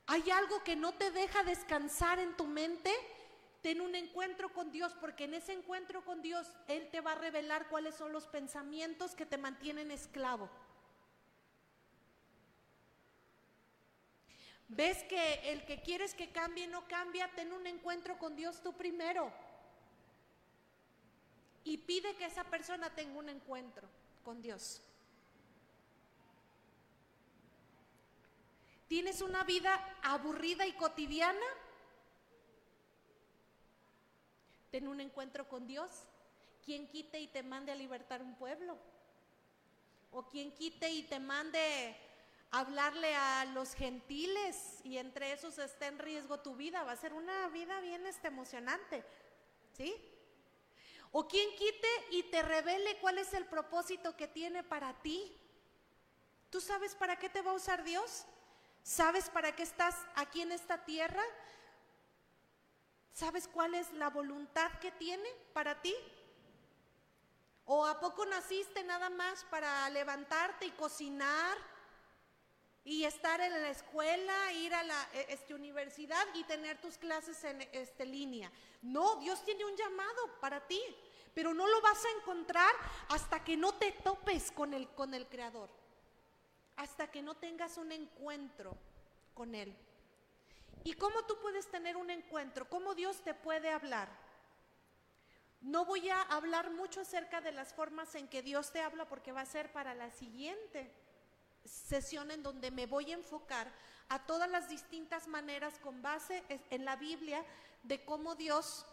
¿Hay 0.07 0.31
algo 0.31 0.63
que 0.63 0.77
no 0.77 0.93
te 0.93 1.11
deja 1.11 1.43
descansar 1.45 2.19
en 2.19 2.37
tu 2.37 2.47
mente? 2.47 2.93
Ten 3.63 3.81
un 3.81 3.95
encuentro 3.95 4.53
con 4.53 4.71
Dios, 4.71 4.95
porque 5.01 5.25
en 5.25 5.35
ese 5.35 5.53
encuentro 5.55 6.05
con 6.05 6.21
Dios 6.21 6.47
Él 6.69 6.91
te 6.91 7.01
va 7.01 7.13
a 7.13 7.15
revelar 7.15 7.69
cuáles 7.69 7.95
son 7.95 8.13
los 8.13 8.27
pensamientos 8.27 9.15
que 9.15 9.25
te 9.25 9.39
mantienen 9.39 9.91
esclavo. 9.91 10.51
¿Ves 14.69 15.03
que 15.05 15.53
el 15.53 15.65
que 15.65 15.83
quieres 15.83 16.15
que 16.15 16.31
cambie 16.31 16.67
no 16.67 16.87
cambia? 16.89 17.31
Ten 17.35 17.53
un 17.53 17.67
encuentro 17.67 18.19
con 18.19 18.37
Dios 18.37 18.63
tú 18.63 18.75
primero. 18.75 19.33
Y 21.65 21.79
pide 21.79 22.15
que 22.17 22.27
esa 22.27 22.45
persona 22.45 22.95
tenga 22.95 23.19
un 23.19 23.31
encuentro 23.31 23.89
con 24.23 24.43
Dios. 24.43 24.83
¿Tienes 28.89 29.23
una 29.23 29.45
vida 29.45 29.81
aburrida 30.03 30.67
y 30.67 30.73
cotidiana? 30.75 31.47
Ten 34.71 34.89
un 34.89 35.01
encuentro 35.01 35.49
con 35.49 35.67
Dios. 35.67 36.05
¿Quién 36.65 36.89
quite 36.89 37.21
y 37.21 37.29
te 37.29 37.43
mande 37.43 37.73
a 37.73 37.77
libertar 37.77 38.23
un 38.23 38.35
pueblo? 38.37 38.77
¿O 40.11 40.29
quien 40.29 40.53
quite 40.53 40.91
y 40.91 41.05
te 41.05 41.19
mande 41.19 41.97
a 42.51 42.61
hablarle 42.61 43.15
a 43.15 43.45
los 43.47 43.75
gentiles 43.75 44.81
y 44.85 44.99
entre 44.99 45.33
esos 45.33 45.59
está 45.59 45.87
en 45.87 45.99
riesgo 45.99 46.41
tu 46.41 46.55
vida? 46.55 46.83
Va 46.85 46.93
a 46.93 46.97
ser 46.97 47.13
una 47.15 47.49
vida 47.49 47.81
bien 47.81 48.07
este, 48.07 48.29
emocionante. 48.29 49.05
¿Sí? 49.73 49.95
¿O 51.13 51.29
quien 51.29 51.49
quite 51.57 51.89
y 52.11 52.25
te 52.25 52.43
revele 52.43 52.99
cuál 52.99 53.19
es 53.19 53.33
el 53.35 53.47
propósito 53.47 54.17
que 54.17 54.29
tiene 54.29 54.63
para 54.63 54.93
ti? 55.03 55.37
¿Tú 56.51 56.61
sabes 56.61 56.95
para 56.95 57.19
qué 57.19 57.29
te 57.29 57.43
va 57.43 57.53
a 57.53 57.55
usar 57.55 57.85
Dios? 57.85 58.27
¿Sabes 58.85 59.31
para 59.31 59.57
qué 59.57 59.63
estás 59.63 59.97
aquí 60.15 60.43
en 60.43 60.53
esta 60.53 60.85
tierra? 60.85 61.23
¿Sabes 63.15 63.49
cuál 63.49 63.75
es 63.75 63.91
la 63.95 64.11
voluntad 64.11 64.71
que 64.79 64.93
tiene 64.93 65.27
para 65.55 65.81
ti? 65.81 65.95
¿O 67.65 67.87
a 67.87 67.99
poco 67.99 68.27
naciste 68.27 68.85
nada 68.85 69.09
más 69.09 69.43
para 69.45 69.89
levantarte 69.89 70.67
y 70.67 70.71
cocinar 70.73 71.57
y 72.85 73.05
estar 73.05 73.41
en 73.41 73.53
la 73.53 73.71
escuela, 73.71 74.53
ir 74.53 74.75
a 74.75 74.83
la 74.83 75.09
e, 75.15 75.33
este, 75.33 75.55
universidad 75.55 76.27
y 76.35 76.45
tener 76.45 76.79
tus 76.79 76.99
clases 76.99 77.43
en 77.45 77.63
este, 77.73 78.05
línea? 78.05 78.53
No, 78.83 79.17
Dios 79.17 79.43
tiene 79.47 79.65
un 79.65 79.75
llamado 79.75 80.39
para 80.43 80.61
ti, 80.67 80.83
pero 81.33 81.55
no 81.55 81.67
lo 81.67 81.81
vas 81.81 82.05
a 82.05 82.19
encontrar 82.21 82.75
hasta 83.09 83.43
que 83.43 83.57
no 83.57 83.73
te 83.77 83.93
topes 83.93 84.53
con 84.53 84.75
el, 84.75 84.91
con 84.91 85.15
el 85.15 85.27
Creador 85.27 85.84
hasta 86.77 87.11
que 87.11 87.23
no 87.23 87.37
tengas 87.37 87.79
un 87.79 87.93
encuentro 87.93 88.77
con 89.35 89.55
Él. 89.55 89.75
¿Y 90.83 90.95
cómo 90.95 91.25
tú 91.25 91.39
puedes 91.41 91.71
tener 91.71 91.97
un 91.97 92.11
encuentro? 92.11 92.69
¿Cómo 92.69 92.95
Dios 92.95 93.23
te 93.23 93.35
puede 93.35 93.71
hablar? 93.71 94.09
No 95.61 95.87
voy 95.87 96.11
a 96.11 96.21
hablar 96.21 96.71
mucho 96.73 97.01
acerca 97.01 97.41
de 97.41 97.53
las 97.53 97.73
formas 97.73 98.15
en 98.15 98.29
que 98.29 98.43
Dios 98.43 98.71
te 98.71 98.83
habla 98.83 99.09
porque 99.09 99.33
va 99.33 99.41
a 99.41 99.47
ser 99.47 99.73
para 99.73 99.95
la 99.95 100.11
siguiente 100.11 100.93
sesión 101.65 102.31
en 102.31 102.43
donde 102.43 102.71
me 102.71 102.85
voy 102.85 103.11
a 103.11 103.15
enfocar 103.15 103.73
a 104.11 104.27
todas 104.27 104.51
las 104.51 104.69
distintas 104.69 105.27
maneras 105.27 105.79
con 105.79 106.03
base 106.03 106.45
en 106.69 106.85
la 106.85 106.97
Biblia 106.97 107.43
de 107.83 108.05
cómo 108.05 108.35
Dios 108.35 108.85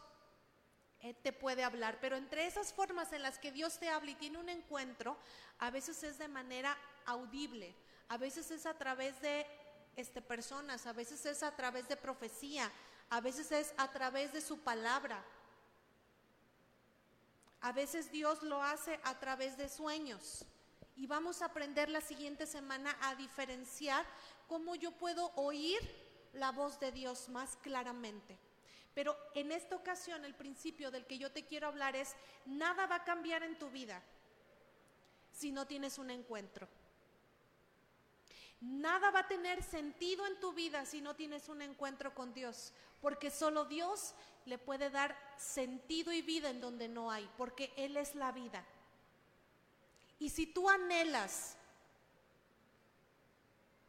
eh, 1.02 1.14
te 1.14 1.34
puede 1.34 1.64
hablar. 1.64 1.98
Pero 2.00 2.16
entre 2.16 2.46
esas 2.46 2.74
formas 2.74 3.12
en 3.12 3.24
las 3.24 3.40
que 3.40 3.52
Dios 3.52 3.80
te 3.80 3.90
habla 3.90 4.12
y 4.12 4.16
tiene 4.16 4.38
un 4.38 4.50
encuentro, 4.50 5.18
a 5.60 5.72
veces 5.72 6.04
es 6.04 6.18
de 6.18 6.28
manera 6.28 6.78
audible, 7.06 7.76
a 8.08 8.18
veces 8.18 8.52
es 8.52 8.66
a 8.66 8.74
través 8.74 9.22
de 9.22 9.46
este, 9.96 10.22
personas, 10.22 10.86
a 10.86 10.94
veces 10.94 11.26
es 11.26 11.44
a 11.44 11.56
través 11.56 11.88
de 11.88 11.98
profecía, 11.98 12.72
a 13.10 13.22
veces 13.22 13.52
es 13.52 13.74
a 13.78 13.92
través 13.92 14.34
de 14.34 14.42
su 14.42 14.60
palabra. 14.60 15.24
A 17.62 17.72
veces 17.72 18.12
Dios 18.12 18.42
lo 18.42 18.62
hace 18.64 19.00
a 19.04 19.20
través 19.20 19.58
de 19.58 19.70
sueños. 19.70 20.46
Y 20.96 21.08
vamos 21.08 21.42
a 21.42 21.46
aprender 21.46 21.90
la 21.90 22.02
siguiente 22.02 22.46
semana 22.46 22.98
a 23.02 23.16
diferenciar 23.16 24.06
cómo 24.48 24.76
yo 24.76 24.92
puedo 24.92 25.32
oír 25.36 25.80
la 26.34 26.52
voz 26.52 26.80
de 26.80 26.92
Dios 26.92 27.30
más 27.30 27.58
claramente. 27.58 28.38
Pero 28.94 29.16
en 29.36 29.52
esta 29.52 29.76
ocasión 29.76 30.26
el 30.26 30.36
principio 30.36 30.92
del 30.92 31.06
que 31.06 31.18
yo 31.18 31.32
te 31.32 31.46
quiero 31.46 31.68
hablar 31.68 31.96
es, 31.96 32.16
nada 32.46 32.88
va 32.88 32.96
a 32.96 33.04
cambiar 33.04 33.44
en 33.44 33.58
tu 33.58 33.70
vida 33.70 34.02
si 35.32 35.52
no 35.52 35.66
tienes 35.66 35.98
un 35.98 36.12
encuentro. 36.12 36.68
Nada 38.62 39.10
va 39.10 39.22
a 39.22 39.28
tener 39.28 39.64
sentido 39.64 40.26
en 40.28 40.40
tu 40.40 40.54
vida 40.54 40.86
si 40.86 41.02
no 41.02 41.16
tienes 41.16 41.50
un 41.50 41.64
encuentro 41.64 42.14
con 42.14 42.32
Dios, 42.32 42.74
porque 43.02 43.32
solo 43.32 43.66
Dios 43.66 44.14
le 44.46 44.60
puede 44.60 44.92
dar 44.92 45.18
sentido 45.36 46.14
y 46.14 46.22
vida 46.22 46.52
en 46.52 46.62
donde 46.62 46.88
no 46.88 47.10
hay, 47.10 47.28
porque 47.38 47.74
Él 47.76 47.98
es 47.98 48.14
la 48.14 48.32
vida. 48.32 48.64
Y 50.20 50.30
si 50.30 50.46
tú 50.46 50.70
anhelas 50.70 51.58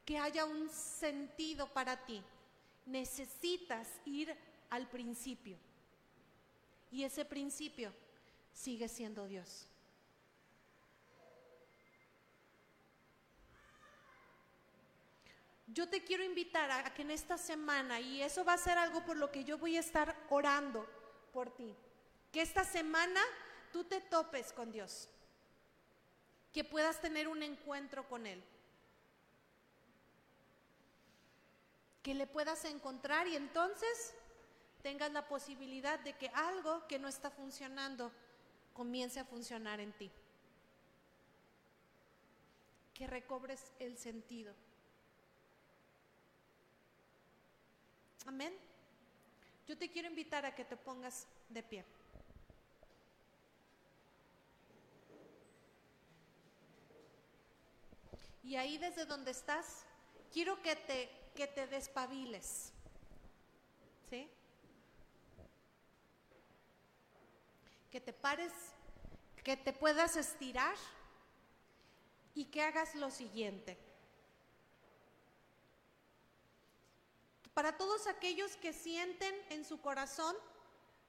que 0.07 0.19
haya 0.19 0.47
un 0.47 0.71
sentido 0.71 1.69
para 1.69 2.07
ti, 2.07 2.23
necesitas 2.87 3.87
ir 4.07 4.35
al 4.71 4.89
principio. 4.89 5.59
Y 6.91 7.05
ese 7.05 7.27
principio 7.27 7.93
sigue 8.55 8.89
siendo 8.89 9.27
Dios. 9.27 9.67
Yo 15.73 15.89
te 15.89 16.05
quiero 16.05 16.23
invitar 16.23 16.71
a 16.71 16.93
que 16.93 17.03
en 17.03 17.11
esta 17.11 17.39
semana, 17.39 18.01
y 18.01 18.23
eso 18.23 18.45
va 18.45 18.55
a 18.55 18.59
ser 18.59 18.79
algo 18.79 19.05
por 19.05 19.17
lo 19.17 19.31
que 19.31 19.45
yo 19.45 19.59
voy 19.59 19.77
a 19.77 19.81
estar 19.81 20.15
orando 20.29 20.87
por 21.33 21.51
ti, 21.55 21.75
que 22.31 22.43
esta 22.43 22.65
semana 22.65 23.21
tú 23.73 23.85
te 23.85 24.01
topes 24.01 24.53
con 24.53 24.71
Dios, 24.71 25.09
que 26.53 26.65
puedas 26.65 27.01
tener 27.01 27.29
un 27.29 27.43
encuentro 27.43 28.07
con 28.09 28.27
Él. 28.27 28.43
que 32.03 32.15
le 32.15 32.27
puedas 32.27 32.65
encontrar 32.65 33.29
y 33.29 33.37
entonces 33.37 34.15
tengas 34.83 35.13
la 35.13 35.29
posibilidad 35.29 35.99
de 36.01 36.15
que 36.15 36.29
algo 36.35 36.87
que 36.89 36.99
no 36.99 37.09
está 37.09 37.31
funcionando 37.31 38.11
comience 38.75 39.21
a 39.21 39.25
funcionar 39.25 39.79
en 39.79 39.93
ti. 39.93 40.11
Que 42.93 43.07
recobres 43.07 43.73
el 43.79 43.97
sentido. 43.97 44.53
Amén. 48.27 48.53
Yo 49.67 49.77
te 49.77 49.91
quiero 49.91 50.09
invitar 50.09 50.45
a 50.45 50.55
que 50.55 50.65
te 50.65 50.77
pongas 50.77 51.27
de 51.49 51.63
pie. 51.63 51.85
Y 58.43 58.57
ahí 58.57 58.79
desde 58.79 59.07
donde 59.07 59.31
estás, 59.31 59.85
quiero 60.33 60.61
que 60.63 60.77
te, 60.77 61.11
que 61.35 61.47
te 61.47 61.67
despabiles. 61.67 62.73
¿Sí? 64.11 64.29
que 67.93 68.01
te 68.01 68.15
pares, 68.15 68.53
que 69.45 69.55
te 69.55 69.75
puedas 69.75 70.17
estirar 70.17 70.75
y 72.35 72.47
que 72.47 72.63
hagas 72.63 72.95
lo 72.95 73.11
siguiente. 73.11 73.77
Para 77.55 77.77
todos 77.77 78.07
aquellos 78.07 78.57
que 78.57 78.73
sienten 78.73 79.35
en 79.51 79.65
su 79.65 79.81
corazón 79.81 80.35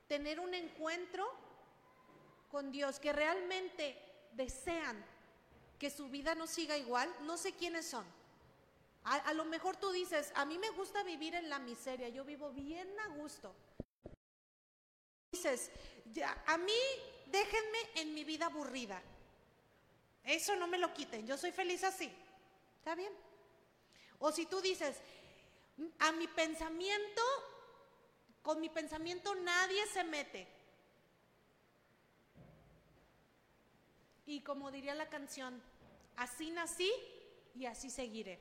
tener 0.08 0.40
un 0.40 0.54
encuentro 0.54 1.30
con 2.52 2.72
Dios, 2.72 3.00
que 3.00 3.14
realmente 3.14 3.98
desean 4.34 5.04
que 5.80 5.90
su 5.90 6.10
vida 6.10 6.36
no 6.36 6.48
siga 6.48 6.78
igual, 6.78 7.14
no 7.22 7.38
sé 7.38 7.54
quiénes 7.54 7.88
son. 7.88 8.06
A, 9.06 9.34
lo 9.34 9.44
mejor 9.44 9.76
tú 9.76 9.92
dices, 9.92 10.32
a 10.36 10.46
mí 10.46 10.58
me 10.58 10.70
gusta 10.70 11.04
vivir 11.04 11.36
en 11.36 11.50
la 11.50 11.60
miseria, 11.60 12.08
yo 12.08 12.24
vivo 12.24 12.52
bien 12.52 12.88
a 13.02 13.08
gusto. 13.08 13.54
Dices, 15.32 15.72
ya, 16.14 16.42
a 16.48 16.58
mí 16.58 16.80
déjenme 17.26 17.80
en 17.96 18.14
mi 18.14 18.24
vida 18.24 18.46
aburrida. 18.46 19.02
Eso 20.24 20.56
no 20.56 20.68
me 20.68 20.78
lo 20.78 20.94
quiten, 20.94 21.28
yo 21.28 21.38
soy 21.38 21.52
feliz 21.52 21.84
así. 21.84 22.10
¿Está 22.78 22.96
bien? 22.96 23.12
O 24.20 24.32
si 24.32 24.46
tú 24.46 24.62
dices, 24.62 25.02
a 26.00 26.12
mi 26.12 26.28
pensamiento, 26.28 27.22
con 28.42 28.60
mi 28.60 28.70
pensamiento 28.70 29.34
nadie 29.36 29.86
se 29.88 30.04
mete. 30.04 30.48
Y 34.26 34.42
como 34.42 34.72
diría 34.72 34.96
la 34.96 35.10
canción, 35.10 35.62
así 36.16 36.52
nací 36.52 36.92
y 37.56 37.66
así 37.66 37.90
seguiré. 37.90 38.40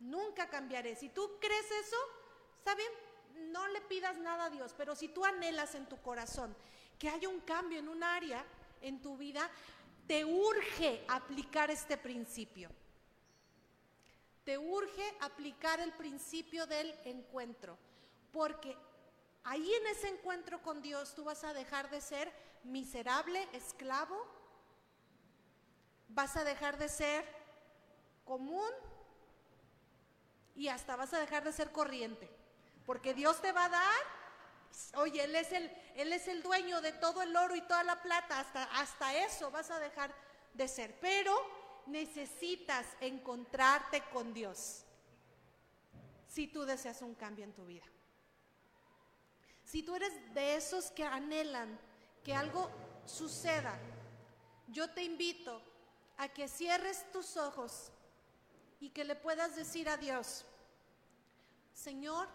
Nunca 0.00 0.48
cambiaré. 0.48 0.96
Si 0.96 1.08
tú 1.08 1.38
crees 1.40 1.70
eso, 1.70 1.96
está 2.58 2.74
bien, 2.74 2.90
no 3.52 3.66
le 3.68 3.80
pidas 3.82 4.18
nada 4.18 4.46
a 4.46 4.50
Dios, 4.50 4.74
pero 4.76 4.94
si 4.94 5.08
tú 5.08 5.24
anhelas 5.24 5.74
en 5.74 5.86
tu 5.86 6.00
corazón 6.02 6.54
que 6.98 7.08
haya 7.08 7.28
un 7.28 7.40
cambio 7.40 7.78
en 7.78 7.88
un 7.88 8.02
área 8.02 8.44
en 8.80 9.00
tu 9.00 9.16
vida, 9.16 9.50
te 10.06 10.24
urge 10.24 11.04
aplicar 11.08 11.70
este 11.70 11.96
principio. 11.96 12.70
Te 14.48 14.56
urge 14.56 15.14
aplicar 15.20 15.78
el 15.78 15.92
principio 15.92 16.66
del 16.66 16.98
encuentro, 17.04 17.76
porque 18.32 18.74
ahí 19.44 19.70
en 19.74 19.86
ese 19.88 20.08
encuentro 20.08 20.62
con 20.62 20.80
Dios 20.80 21.14
tú 21.14 21.22
vas 21.24 21.44
a 21.44 21.52
dejar 21.52 21.90
de 21.90 22.00
ser 22.00 22.32
miserable, 22.62 23.46
esclavo, 23.52 24.16
vas 26.08 26.34
a 26.38 26.44
dejar 26.44 26.78
de 26.78 26.88
ser 26.88 27.26
común 28.24 28.70
y 30.54 30.68
hasta 30.68 30.96
vas 30.96 31.12
a 31.12 31.20
dejar 31.20 31.44
de 31.44 31.52
ser 31.52 31.70
corriente, 31.70 32.34
porque 32.86 33.12
Dios 33.12 33.42
te 33.42 33.52
va 33.52 33.66
a 33.66 33.68
dar, 33.68 34.00
oye, 34.94 35.24
Él 35.24 35.36
es 35.36 35.52
el, 35.52 35.70
él 35.94 36.10
es 36.10 36.26
el 36.26 36.42
dueño 36.42 36.80
de 36.80 36.92
todo 36.92 37.20
el 37.20 37.36
oro 37.36 37.54
y 37.54 37.60
toda 37.60 37.84
la 37.84 38.00
plata, 38.00 38.40
hasta, 38.40 38.64
hasta 38.80 39.14
eso 39.14 39.50
vas 39.50 39.70
a 39.70 39.78
dejar 39.78 40.14
de 40.54 40.68
ser, 40.68 40.98
pero 41.00 41.57
necesitas 41.88 42.86
encontrarte 43.00 44.02
con 44.12 44.32
Dios 44.32 44.84
si 46.26 46.46
tú 46.46 46.64
deseas 46.64 47.02
un 47.02 47.14
cambio 47.14 47.44
en 47.44 47.52
tu 47.52 47.64
vida. 47.64 47.84
Si 49.64 49.82
tú 49.82 49.96
eres 49.96 50.12
de 50.34 50.56
esos 50.56 50.90
que 50.90 51.04
anhelan 51.04 51.78
que 52.22 52.34
algo 52.34 52.70
suceda, 53.06 53.78
yo 54.68 54.90
te 54.90 55.02
invito 55.02 55.62
a 56.16 56.28
que 56.28 56.48
cierres 56.48 57.10
tus 57.12 57.36
ojos 57.36 57.90
y 58.80 58.90
que 58.90 59.04
le 59.04 59.14
puedas 59.14 59.56
decir 59.56 59.88
a 59.88 59.96
Dios, 59.96 60.44
Señor, 61.74 62.28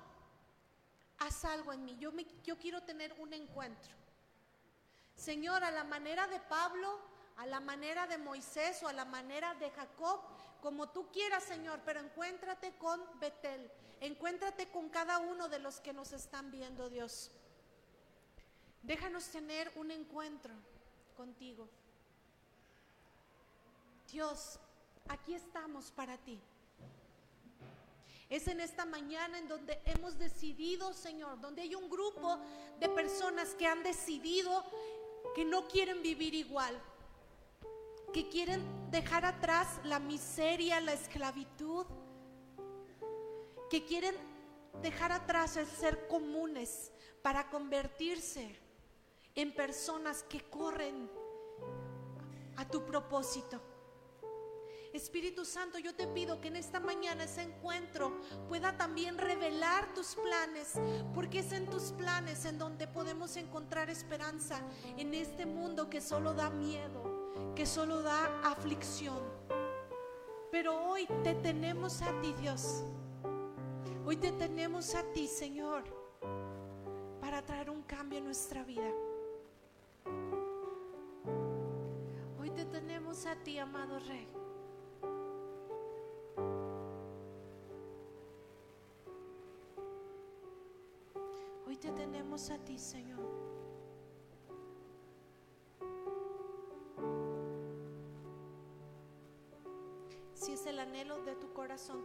haz 1.20 1.45
algo 1.45 1.74
en 1.74 1.86
mí, 1.86 1.97
yo, 1.99 2.12
me, 2.12 2.26
yo 2.43 2.58
quiero 2.58 2.82
tener 2.84 3.14
un 3.20 3.34
encuentro. 3.34 3.93
Señor, 5.16 5.64
a 5.64 5.72
la 5.72 5.84
manera 5.84 6.28
de 6.28 6.39
Pablo, 6.39 6.99
a 7.38 7.45
la 7.45 7.59
manera 7.59 8.07
de 8.07 8.17
Moisés 8.17 8.81
o 8.84 8.88
a 8.88 8.93
la 8.93 9.05
manera 9.05 9.53
de 9.55 9.69
Jacob, 9.71 10.19
como 10.61 10.89
tú 10.89 11.07
quieras, 11.11 11.43
Señor, 11.43 11.79
pero 11.86 11.99
encuéntrate 11.99 12.73
con 12.77 13.01
Betel, 13.19 13.69
encuéntrate 14.01 14.69
con 14.69 14.89
cada 14.89 15.19
uno 15.19 15.49
de 15.49 15.59
los 15.59 15.79
que 15.79 15.93
nos 15.93 16.13
están 16.13 16.51
viendo, 16.51 16.89
Dios. 16.89 17.31
Déjanos 18.81 19.27
tener 19.27 19.71
un 19.75 19.91
encuentro 19.91 20.53
contigo. 21.15 21.67
Dios, 24.11 24.59
aquí 25.07 25.34
estamos 25.34 25.91
para 25.91 26.17
ti. 26.17 26.39
Es 28.29 28.47
en 28.47 28.59
esta 28.61 28.86
mañana 28.86 29.38
en 29.38 29.47
donde 29.47 29.81
hemos 29.86 30.17
decidido, 30.17 30.93
Señor, 30.93 31.39
donde 31.39 31.61
hay 31.61 31.75
un 31.75 31.89
grupo 31.89 32.39
de 32.79 32.89
personas 32.89 33.53
que 33.55 33.67
han 33.67 33.84
decidido 33.84 34.63
que 35.36 35.45
no 35.45 35.67
quieren 35.67 36.01
vivir 36.01 36.34
igual, 36.34 36.79
que 38.14 38.30
quieren 38.30 38.61
dejar 38.91 39.26
atrás 39.26 39.68
la 39.84 39.99
miseria, 39.99 40.80
la 40.80 40.93
esclavitud, 40.93 41.86
que 43.70 43.84
quieren 43.84 44.16
dejar 44.82 45.11
atrás 45.11 45.57
el 45.57 45.66
ser 45.66 46.07
comunes 46.07 46.91
para 47.24 47.49
convertirse 47.49 48.55
en 49.36 49.53
personas 49.53 50.24
que 50.24 50.41
corren 50.41 51.09
a 52.55 52.68
tu 52.68 52.86
propósito. 52.86 53.59
Espíritu 54.93 55.43
Santo, 55.43 55.80
yo 55.80 55.95
te 55.95 56.05
pido 56.05 56.39
que 56.39 56.49
en 56.49 56.55
esta 56.55 56.80
mañana 56.80 57.24
ese 57.24 57.41
encuentro 57.41 58.16
pueda 58.47 58.78
también 58.78 59.18
revelar 59.18 59.91
tus 59.95 60.16
planes, 60.16 60.74
porque 61.16 61.39
es 61.39 61.51
en 61.51 61.68
tus 61.68 61.91
planes 61.93 62.45
en 62.45 62.59
donde 62.59 62.88
podemos 62.88 63.36
encontrar 63.38 63.89
esperanza 63.89 64.61
en 64.97 65.16
este 65.16 65.47
mundo 65.47 65.89
que 65.89 65.99
solo 65.99 66.36
da 66.36 66.51
miedo, 66.51 67.12
que 67.55 67.65
solo 67.65 68.01
da 68.01 68.41
aflicción. 68.43 69.19
Pero 70.51 70.75
hoy 70.88 71.07
te 71.23 71.36
tenemos 71.36 72.01
a 72.01 72.19
ti, 72.21 72.34
Dios. 72.34 72.84
Hoy 74.05 74.17
te 74.17 74.31
tenemos 74.31 74.95
a 74.95 75.03
ti, 75.13 75.27
Señor, 75.27 75.84
para 77.21 77.41
traer 77.41 77.69
un 77.69 77.84
cambio 77.84 78.19
en 78.19 78.25
nuestra 78.25 78.63
vida. 78.63 78.91
Hoy 82.39 82.49
te 82.51 82.65
tenemos 82.65 83.25
a 83.25 83.36
ti, 83.36 83.57
amado 83.57 83.99
Rey. 83.99 84.43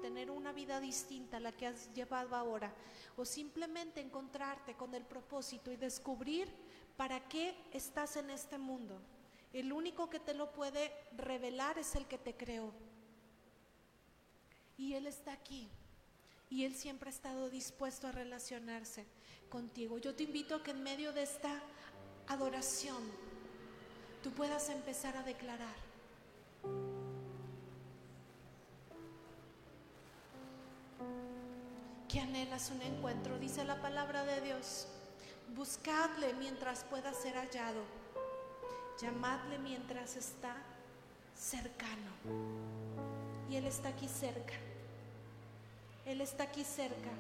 Tener 0.00 0.30
una 0.30 0.52
vida 0.52 0.80
distinta 0.80 1.36
a 1.36 1.40
la 1.40 1.52
que 1.52 1.66
has 1.66 1.92
llevado 1.94 2.34
ahora, 2.36 2.72
o 3.16 3.24
simplemente 3.24 4.00
encontrarte 4.00 4.74
con 4.74 4.94
el 4.94 5.04
propósito 5.04 5.72
y 5.72 5.76
descubrir 5.76 6.52
para 6.96 7.28
qué 7.28 7.56
estás 7.72 8.16
en 8.16 8.30
este 8.30 8.58
mundo, 8.58 9.00
el 9.52 9.72
único 9.72 10.10
que 10.10 10.20
te 10.20 10.34
lo 10.34 10.52
puede 10.52 10.92
revelar 11.16 11.78
es 11.78 11.94
el 11.96 12.06
que 12.06 12.18
te 12.18 12.36
creó. 12.36 12.72
Y 14.76 14.94
Él 14.94 15.06
está 15.06 15.32
aquí. 15.32 15.68
Y 16.50 16.64
Él 16.64 16.74
siempre 16.74 17.10
ha 17.10 17.12
estado 17.12 17.50
dispuesto 17.50 18.06
a 18.06 18.12
relacionarse 18.12 19.06
contigo. 19.48 19.98
Yo 19.98 20.14
te 20.14 20.24
invito 20.24 20.54
a 20.54 20.62
que 20.62 20.70
en 20.70 20.82
medio 20.82 21.12
de 21.12 21.22
esta 21.22 21.62
adoración 22.26 23.02
tú 24.22 24.30
puedas 24.30 24.68
empezar 24.68 25.16
a 25.16 25.22
declarar. 25.22 25.87
Que 32.08 32.20
anhelas 32.20 32.70
un 32.70 32.82
encuentro, 32.82 33.38
dice 33.38 33.64
la 33.64 33.80
palabra 33.80 34.24
de 34.24 34.40
Dios. 34.40 34.88
Buscadle 35.54 36.34
mientras 36.34 36.84
pueda 36.84 37.12
ser 37.12 37.34
hallado. 37.34 37.82
Llamadle 39.00 39.58
mientras 39.58 40.16
está 40.16 40.54
cercano. 41.34 42.10
Y 43.50 43.56
Él 43.56 43.66
está 43.66 43.88
aquí 43.90 44.08
cerca. 44.08 44.54
Él 46.04 46.20
está 46.20 46.44
aquí 46.44 46.64
cerca. 46.64 47.10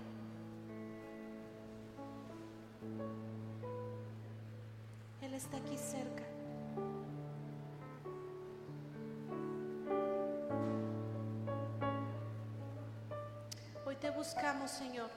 Él 5.22 5.34
está 5.34 5.56
aquí 5.58 5.76
cerca. 5.76 6.27
Buscamos, 14.18 14.72
Señor. 14.72 15.10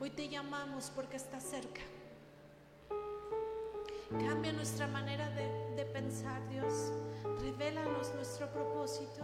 Hoy 0.00 0.10
te 0.10 0.28
llamamos 0.28 0.90
porque 0.92 1.16
está 1.16 1.38
cerca. 1.38 1.82
Cambia 4.10 4.52
nuestra 4.52 4.88
manera 4.88 5.30
de, 5.30 5.76
de 5.76 5.84
pensar, 5.84 6.40
Dios. 6.48 6.92
Revélanos 7.40 8.12
nuestro 8.16 8.50
propósito. 8.52 9.22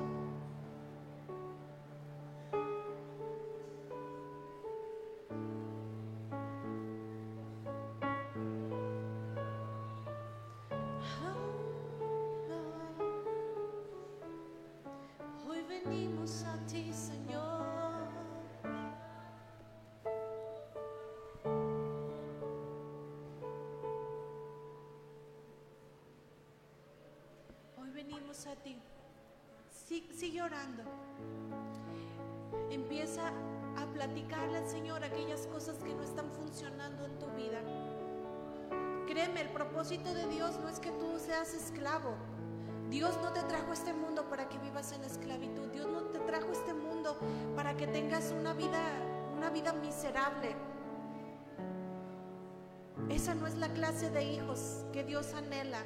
Esa 53.10 53.34
no 53.34 53.46
es 53.46 53.56
la 53.56 53.68
clase 53.74 54.10
de 54.10 54.24
hijos 54.24 54.84
que 54.92 55.04
Dios 55.04 55.34
anhela 55.34 55.82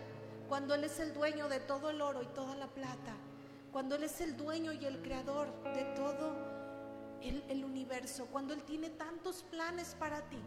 cuando 0.48 0.74
Él 0.74 0.84
es 0.84 1.00
el 1.00 1.12
dueño 1.12 1.48
de 1.48 1.60
todo 1.60 1.90
el 1.90 2.00
oro 2.00 2.22
y 2.22 2.26
toda 2.26 2.54
la 2.56 2.68
plata. 2.68 3.14
Cuando 3.72 3.96
Él 3.96 4.04
es 4.04 4.20
el 4.20 4.36
dueño 4.36 4.72
y 4.72 4.84
el 4.84 5.02
creador 5.02 5.48
de 5.74 5.84
todo 5.96 6.36
el 7.20 7.64
universo. 7.64 8.26
Cuando 8.26 8.54
Él 8.54 8.62
tiene 8.62 8.90
tantos 8.90 9.44
planes 9.50 9.96
para 9.98 10.20
ti. 10.28 10.38